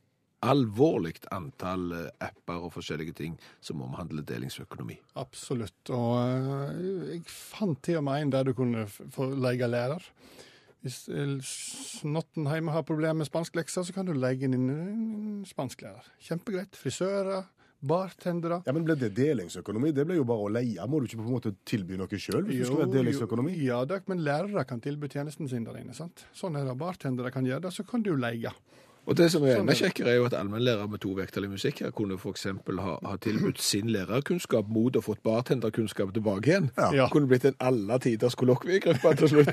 [0.45, 4.97] alvorlig antall eh, apper og forskjellige ting som omhandler delingsøkonomi.
[5.21, 5.91] Absolutt.
[5.93, 10.03] Og eh, jeg fant til og med en der du kunne få leie lærer.
[10.85, 16.13] Hvis eh, snotten hjemme har problemer med spansklekser, så kan du leie inn en spansklærer.
[16.27, 16.77] Kjempegreit.
[16.77, 17.47] Frisører,
[17.85, 18.61] bartendere.
[18.65, 19.91] Ja, Men ble det delingsøkonomi?
[19.95, 20.85] Det ble jo bare å leie.
[20.89, 23.57] Må du ikke på en måte tilby noe sjøl hvis det skulle være delingsøkonomi?
[23.65, 23.81] Ja,
[24.11, 25.97] men lærere kan tilby tjenesten sin der inne.
[25.97, 26.25] sant?
[26.37, 26.77] Sånn er det.
[26.77, 28.53] Bartendere kan gjøre det, så kan du leie.
[29.05, 31.51] Og det som er enda er kjekkere, er jo at allmennlærer med to vekttall i
[31.51, 32.47] musikk her kunne f.eks.
[32.85, 36.69] Ha, ha tilbudt sin lærerkunnskap mot å fått bartenderkunnskap tilbake igjen.
[36.95, 37.09] Ja.
[37.11, 39.51] Kunne blitt en alle tiders kollokviegruppe til slutt.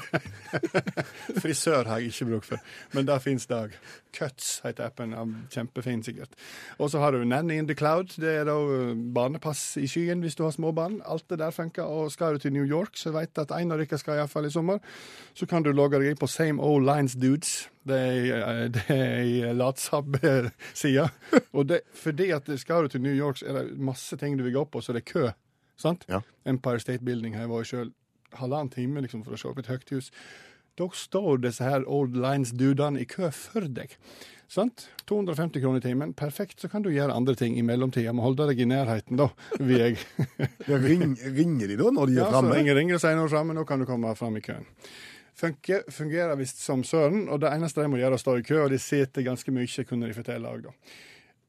[1.43, 2.63] Frisør har jeg ikke bruk for,
[2.95, 3.77] men der finnes det òg.
[4.13, 5.15] Cuts heter appen.
[5.53, 6.37] Kjempefin, sikkert.
[6.77, 8.13] Og så har du Nanny in the Cloud.
[8.21, 11.01] Det er da eh, barnepass i skyen hvis du har små barn.
[11.09, 11.89] Alt det der funker.
[11.89, 14.47] Og skal du til New York, så veit vet at en av dere skal iallfall
[14.49, 14.81] i sommer,
[15.35, 17.69] så kan du logge deg inn på Same Old Lines Dudes.
[17.89, 21.09] Det er, eh, det er ei latsabb-side.
[21.57, 24.45] Og det, fordi at skal du til New York, så er det masse ting du
[24.47, 25.27] vil gå på, så det er kø.
[25.81, 26.05] Sant?
[26.09, 26.21] Ja.
[26.47, 27.93] Empire State Building har jeg vært sjøl
[28.39, 30.13] halvannen time liksom, for å se opp et høyt hus.
[30.79, 33.97] Da står disse her Old Lines-dudene i kø for deg.
[34.53, 34.87] Sant?
[35.09, 36.15] 250 kroner i timen.
[36.17, 36.61] Perfekt.
[36.63, 38.13] Så kan du gjøre andre ting i mellomtida.
[38.17, 39.27] Må holde deg i nærheten, da,
[39.59, 39.99] vil jeg.
[40.71, 42.57] Ja, ring, ringer de da når de Ja, er så framme?
[42.57, 44.69] ringer, ringer og sier framme, nå kan du komme fram i køen.
[45.39, 48.45] Funker, fungerer visst som søren, og det eneste de må gjøre, er å stå i
[48.47, 50.75] kø, og de sitter ganske mye, kunne de fortelle òg, da.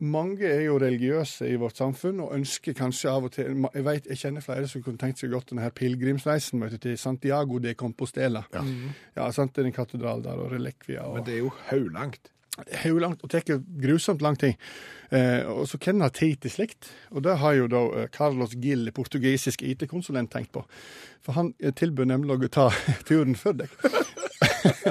[0.03, 4.07] Mange er jo religiøse i vårt samfunn og ønsker kanskje av og til Jeg vet,
[4.09, 7.59] jeg kjenner flere som kunne tenkt seg godt denne her pilegrimsreisen vet du, til Santiago
[7.63, 8.41] de Compostela.
[9.15, 11.05] Ja, sant, det er en katedral der, og relikvier.
[11.05, 11.19] Og...
[11.19, 12.33] Men det er jo haulangt.
[12.53, 13.41] Er jo langt, og tar
[13.81, 14.59] grusomt lang tid.
[15.09, 16.91] Eh, og så hvem har tid til slikt?
[17.09, 20.61] Og det har jo da eh, Carlos Gill, portugisisk IT-konsulent, tenkt på.
[21.25, 22.67] For han eh, tilbød nemlig å ta
[23.09, 23.73] turen for deg.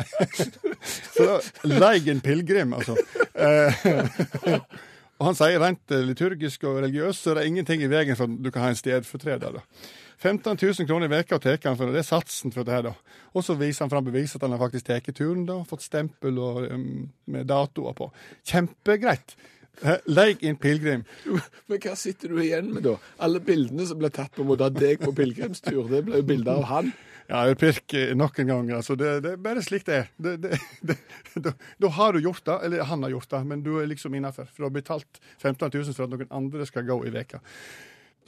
[1.14, 1.38] så da,
[1.70, 2.98] leig en pilegrim, altså.
[3.34, 3.86] Eh,
[5.18, 8.26] og han sier rent eh, liturgisk og religiøst så er det ingenting i veien for
[8.26, 9.60] at du kan ha en stedfortreder.
[9.60, 9.62] da.
[10.22, 11.96] 15 000 kroner i veka tar han for det.
[11.96, 12.92] Det er satsen for det her, da.
[13.34, 15.58] Og så viser han fram bevis at han har faktisk tatt turen, da.
[15.66, 18.12] Fått stempel og, um, med datoer på.
[18.46, 19.34] Kjempegreit.
[19.82, 21.02] Eh, Leik inn pilegrim.
[21.66, 22.98] Men hva sitter du igjen med, da?
[23.24, 26.28] Alle bildene som ble tatt på en måte av deg på pilegrimstur, det ble jo
[26.28, 26.92] bilder av han.
[27.30, 28.70] Ja, jeg pirker nok en gang.
[28.78, 28.94] altså.
[28.98, 30.10] Det, det er bare slik det er.
[30.20, 30.58] Det, det,
[30.88, 30.98] det,
[31.46, 34.14] da, da har du gjort det, eller han har gjort det, men du er liksom
[34.18, 34.50] innafor.
[34.52, 37.40] For du har betalt 15 000 for at noen andre skal gå i veka.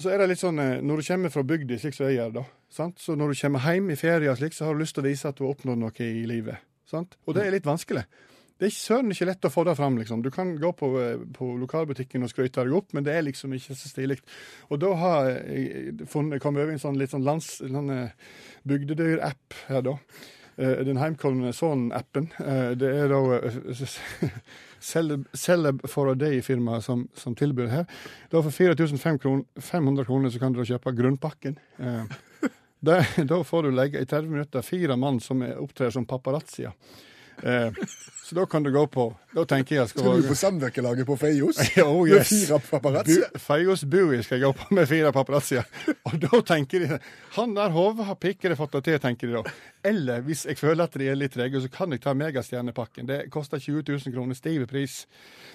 [0.01, 2.33] Så er det litt sånn, eh, Når du kommer fra bygda, slik som jeg gjør,
[2.41, 2.99] da, sant?
[2.99, 5.09] så når du kommer hjem i ferie, og slik, så har du lyst til å
[5.09, 6.59] vise at du har oppnådd noe i livet.
[6.91, 7.17] sant?
[7.27, 8.05] Og det er litt vanskelig.
[8.55, 9.97] Det er ikke søren ikke lett å få det fram.
[9.99, 10.23] liksom.
[10.23, 13.53] Du kan gå på, eh, på lokalbutikken og skryte deg opp, men det er liksom
[13.53, 14.21] ikke så stilig.
[14.71, 17.59] Og da har jeg funnet, kommet over en sånn litt sånn lands...
[17.59, 18.11] Sånn, eh,
[18.67, 19.97] bygdedyr-app her, da.
[20.57, 22.31] Eh, Den heimkomne Sånn-appen.
[22.41, 23.99] Eh, Det er da eh,
[24.85, 27.87] Celeb for a Day-firmaet som, som tilbyr her.
[28.33, 31.57] Da for 4500 kroner så kan du kjøpe grunnpakken.
[31.79, 32.05] Eh,
[32.87, 32.99] det,
[33.31, 36.75] da får du legge i 30 minutter fire mann som er- opptrer som paparazzier.
[37.43, 37.73] Eh,
[38.25, 39.05] så da kan du gå på
[39.35, 41.59] Da tenker jeg Skal du på samvirkelaget på Feios?
[41.85, 43.17] Oh, Med fire paparazzi?
[43.35, 45.67] Bu Feios Bui skal jeg gå på med fire paparazzier.
[46.09, 46.99] Og da tenker de
[47.35, 49.55] Han der hodet har pikkere fått det til, tenker de da.
[49.85, 53.09] Eller hvis jeg føler at de er litt trege, så kan jeg ta megastjernepakken.
[53.11, 55.03] Det koster 20 000 kroner, stiv pris.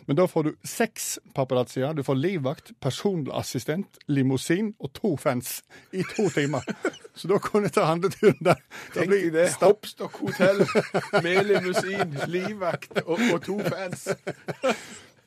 [0.05, 1.95] Men da får du seks paparazzier.
[1.97, 5.61] Du får livvakt, personlig assistent, limousin og to fans
[5.95, 6.61] i to timer.
[7.19, 8.59] Så da kunne jeg ta handleturen der.
[8.93, 9.47] Da Tenk blir deg det.
[9.55, 10.61] stapp- Hoppstokk hotell
[11.25, 11.68] med limousin,
[12.29, 14.09] livvakt og, og to fans.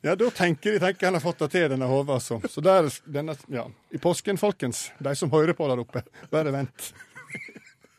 [0.03, 2.41] Ja, da tenker de tenker han har fått det til, denne hodet, altså.
[2.51, 3.69] Så der, denne, ja.
[3.95, 6.89] I påsken, folkens, de som hører på der oppe, bare vent.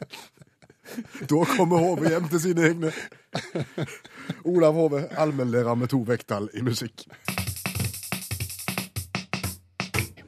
[1.32, 2.90] Da kommer Hove hjem til sine egne.
[4.52, 7.06] Olav Hove, allmennlærer med to vekttall i musikk.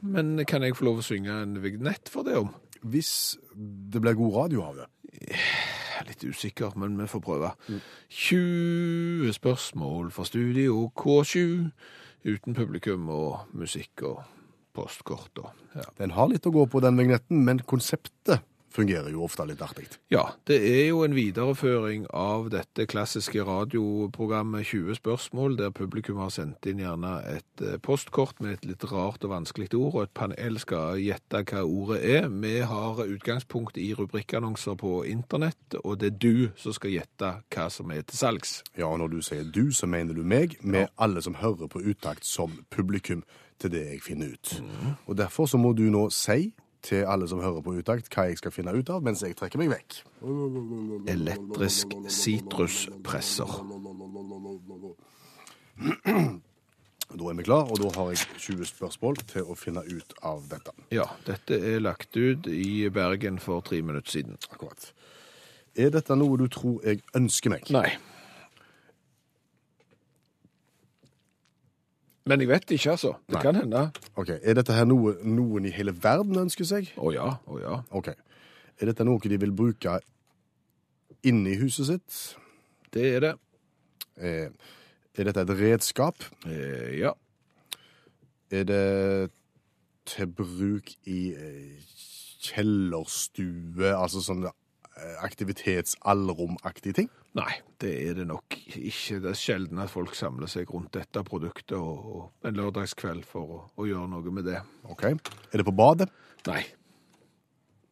[0.00, 2.48] Men kan jeg få lov å synge en vignett for det om?
[2.88, 4.88] Hvis det blir god radio av det.
[5.96, 7.50] Jeg er litt usikker, men vi får prøve.
[8.12, 11.70] 20 spørsmål fra Studio K7,
[12.28, 14.18] uten publikum og musikk og
[14.76, 15.86] postkort og ja.
[15.96, 18.44] Den har litt å gå på, den vignetten, men konseptet
[18.76, 19.88] fungerer jo ofte litt artig.
[20.12, 26.32] Ja, det er jo en videreføring av dette klassiske radioprogrammet 20 spørsmål, der publikum har
[26.34, 30.14] sendt inn gjerne et eh, postkort med et litt rart og vanskelig ord, og et
[30.16, 32.28] panel skal gjette hva ordet er.
[32.30, 37.70] Vi har utgangspunkt i rubrikkannonser på internett, og det er du som skal gjette hva
[37.72, 38.60] som er til salgs.
[38.76, 41.82] Ja, og når du sier du, så mener du meg, med alle som hører på
[41.82, 43.24] utakt som publikum
[43.60, 44.56] til det jeg finner ut.
[45.06, 46.52] Og derfor så må du nå si
[46.86, 49.60] til alle som hører på utakt, hva jeg skal finne ut av, mens jeg trekker
[49.60, 50.00] meg vekk.
[51.10, 53.56] Elektrisk sitruspresser.
[57.06, 60.42] Da er vi klar, og da har jeg 20 spørsmål til å finne ut av
[60.50, 60.74] dette.
[60.94, 64.40] Ja, dette er lagt ut i Bergen for tre minutter siden.
[64.50, 64.90] Akkurat.
[65.76, 67.70] Er dette noe du tror jeg ønsker meg?
[67.74, 67.90] Nei.
[72.26, 73.12] Men jeg vet ikke, altså.
[73.28, 73.42] Det Nei.
[73.42, 73.82] kan hende.
[74.18, 76.90] Ok, Er dette her noe noen i hele verden ønsker seg?
[76.98, 77.76] Å ja, å ja.
[77.94, 78.10] Ok.
[78.80, 80.00] Er dette noe de vil bruke
[81.26, 82.18] inne i huset sitt?
[82.92, 83.32] Det er det.
[84.18, 84.50] Eh,
[85.16, 86.26] er dette et redskap?
[86.48, 87.14] Eh, ja.
[88.50, 89.30] Er det
[90.06, 91.78] til bruk i eh,
[92.46, 94.46] kjellerstue, altså sånn
[95.00, 97.10] eh, aktivitets-allromaktige ting?
[97.36, 97.50] Nei,
[97.82, 99.18] det er det nok ikke.
[99.20, 103.58] Det er sjelden at folk samler seg rundt dette produktet og, og en lørdagskveld for
[103.58, 104.62] å, å gjøre noe med det.
[104.88, 105.10] Ok.
[105.12, 106.08] Er det på badet?
[106.48, 106.62] Nei.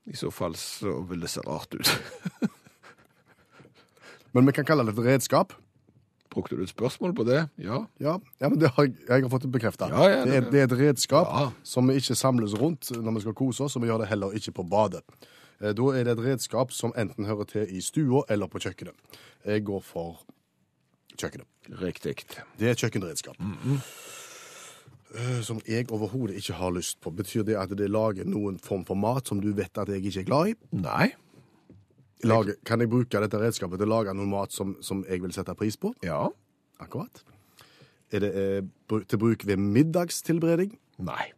[0.04, 1.92] I så fall så vil det se rart ut.
[4.34, 5.52] Men vi kan kalle det et redskap.
[6.34, 7.44] Brukte du et spørsmål på det?
[7.62, 7.84] Ja.
[8.02, 9.92] Ja, ja men det har jeg, jeg har fått det bekreftet.
[9.94, 11.30] Ja, ja, det, det- er, et redskap
[11.62, 14.34] som vi ikke samles rundt når vi skal kose oss, og vi gjør det heller
[14.34, 15.04] ikke på badet.
[15.64, 18.94] Eh, Da er det et redskap som enten hører til i stua eller på kjøkkenet.
[19.44, 20.20] Jeg går for
[21.16, 21.46] kjøkkenet.
[21.80, 22.16] Riktig.
[22.58, 23.36] Det er et kjøkkenredskap.
[23.40, 23.80] -hmm.
[25.42, 27.10] Som jeg overhodet ikke har lyst på.
[27.10, 30.20] Betyr det at det lager noen form for mat som du vet at jeg ikke
[30.20, 30.54] er glad i?
[30.72, 31.12] Nei.
[32.24, 35.32] Lage, kan jeg bruke dette redskapet til å lage noe mat som, som jeg vil
[35.32, 35.94] sette pris på?
[36.02, 36.28] Ja.
[36.80, 37.24] Akkurat.
[38.12, 38.62] Er det eh,
[39.08, 40.78] til bruk ved middagstilberedning?
[40.98, 41.32] Nei.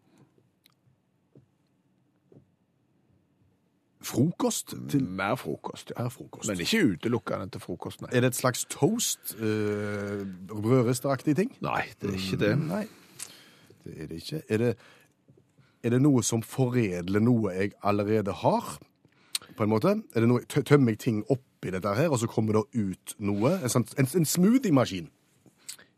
[4.07, 4.75] Frokost?
[4.91, 6.03] Til Mer frokost, ja.
[6.05, 6.49] Mer frokost.
[6.51, 8.11] Men ikke utelukkende til frokost, nei.
[8.13, 9.35] Er det et slags toast?
[9.41, 11.51] Eh, Brødristeaktig ting?
[11.65, 12.53] Nei, det er ikke det.
[12.63, 12.85] Nei,
[13.85, 14.43] det er det ikke.
[14.49, 14.71] Er det,
[15.83, 18.77] er det noe som foredler noe jeg allerede har,
[19.57, 19.97] på en måte?
[20.15, 23.57] Er det noe, Tømmer jeg ting oppi dette her, og så kommer det ut noe?
[23.63, 25.11] En, sånn, en, en smoothie-maskin?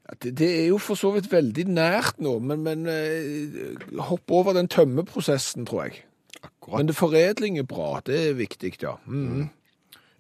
[0.08, 3.76] Ja, Det, det er jo for så vidt veldig nært nå, men, men eh,
[4.08, 6.04] hopp over den tømmeprosessen, tror jeg.
[6.42, 6.78] Akkurat.
[6.78, 8.96] Men det foredling er bra, det er viktig, ja.
[9.06, 9.48] Mm.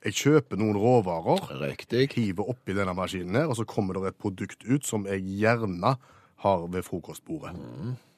[0.04, 2.12] Jeg kjøper noen råvarer, Riktig.
[2.14, 5.96] hiver oppi denne maskinen her, og så kommer det et produkt ut som jeg gjerne
[6.44, 7.54] har ved frokostbordet.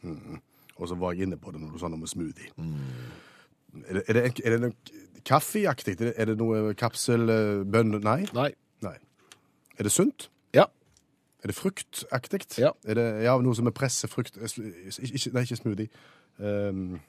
[0.02, 0.40] Mhm.
[0.76, 2.48] Og så var jeg inne på det når du sa noe med smoothie.
[3.88, 4.72] Er det, er det, er det noe
[5.24, 5.92] kaffeaktig?
[6.00, 8.26] Er det, er det noe kapsel, eh, Nei?
[8.32, 8.50] Nei.
[8.82, 8.96] Nei.
[9.78, 10.30] Er det sunt?
[10.54, 10.64] Ja.
[11.42, 12.58] Er det fruktaktig?
[12.58, 12.70] Ja.
[12.84, 15.88] Er det ja, noe som er pressefrukt ikke, Nei, ikke smoothie.
[16.38, 17.00] Um,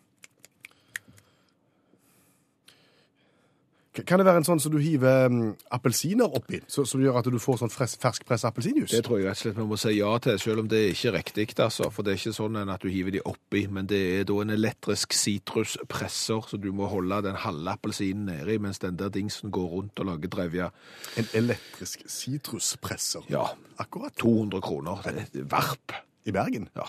[4.08, 7.26] kan det være en sånn som du hiver um, appelsiner oppi, så- som gjør at
[7.26, 8.92] du får sånn ferskpressa appelsinjuice?
[8.96, 10.94] Det tror jeg rett og slett vi må si ja til, selv om det er
[10.96, 11.90] ikke riktig, altså.
[11.92, 14.50] For det er ikke sånn at du hiver de oppi, men det er da en
[14.56, 19.68] elektrisk sitruspresser, så du må holde den halve appelsinen nedi, mens den der dingsen går
[19.76, 20.72] rundt og lager drevja.
[21.18, 23.28] En elektrisk sitruspresser.
[23.30, 24.14] Ja, Akkurat.
[24.18, 25.02] 200 kroner.
[25.04, 25.92] Det er varp.
[26.26, 26.70] I Bergen?
[26.78, 26.86] Ja.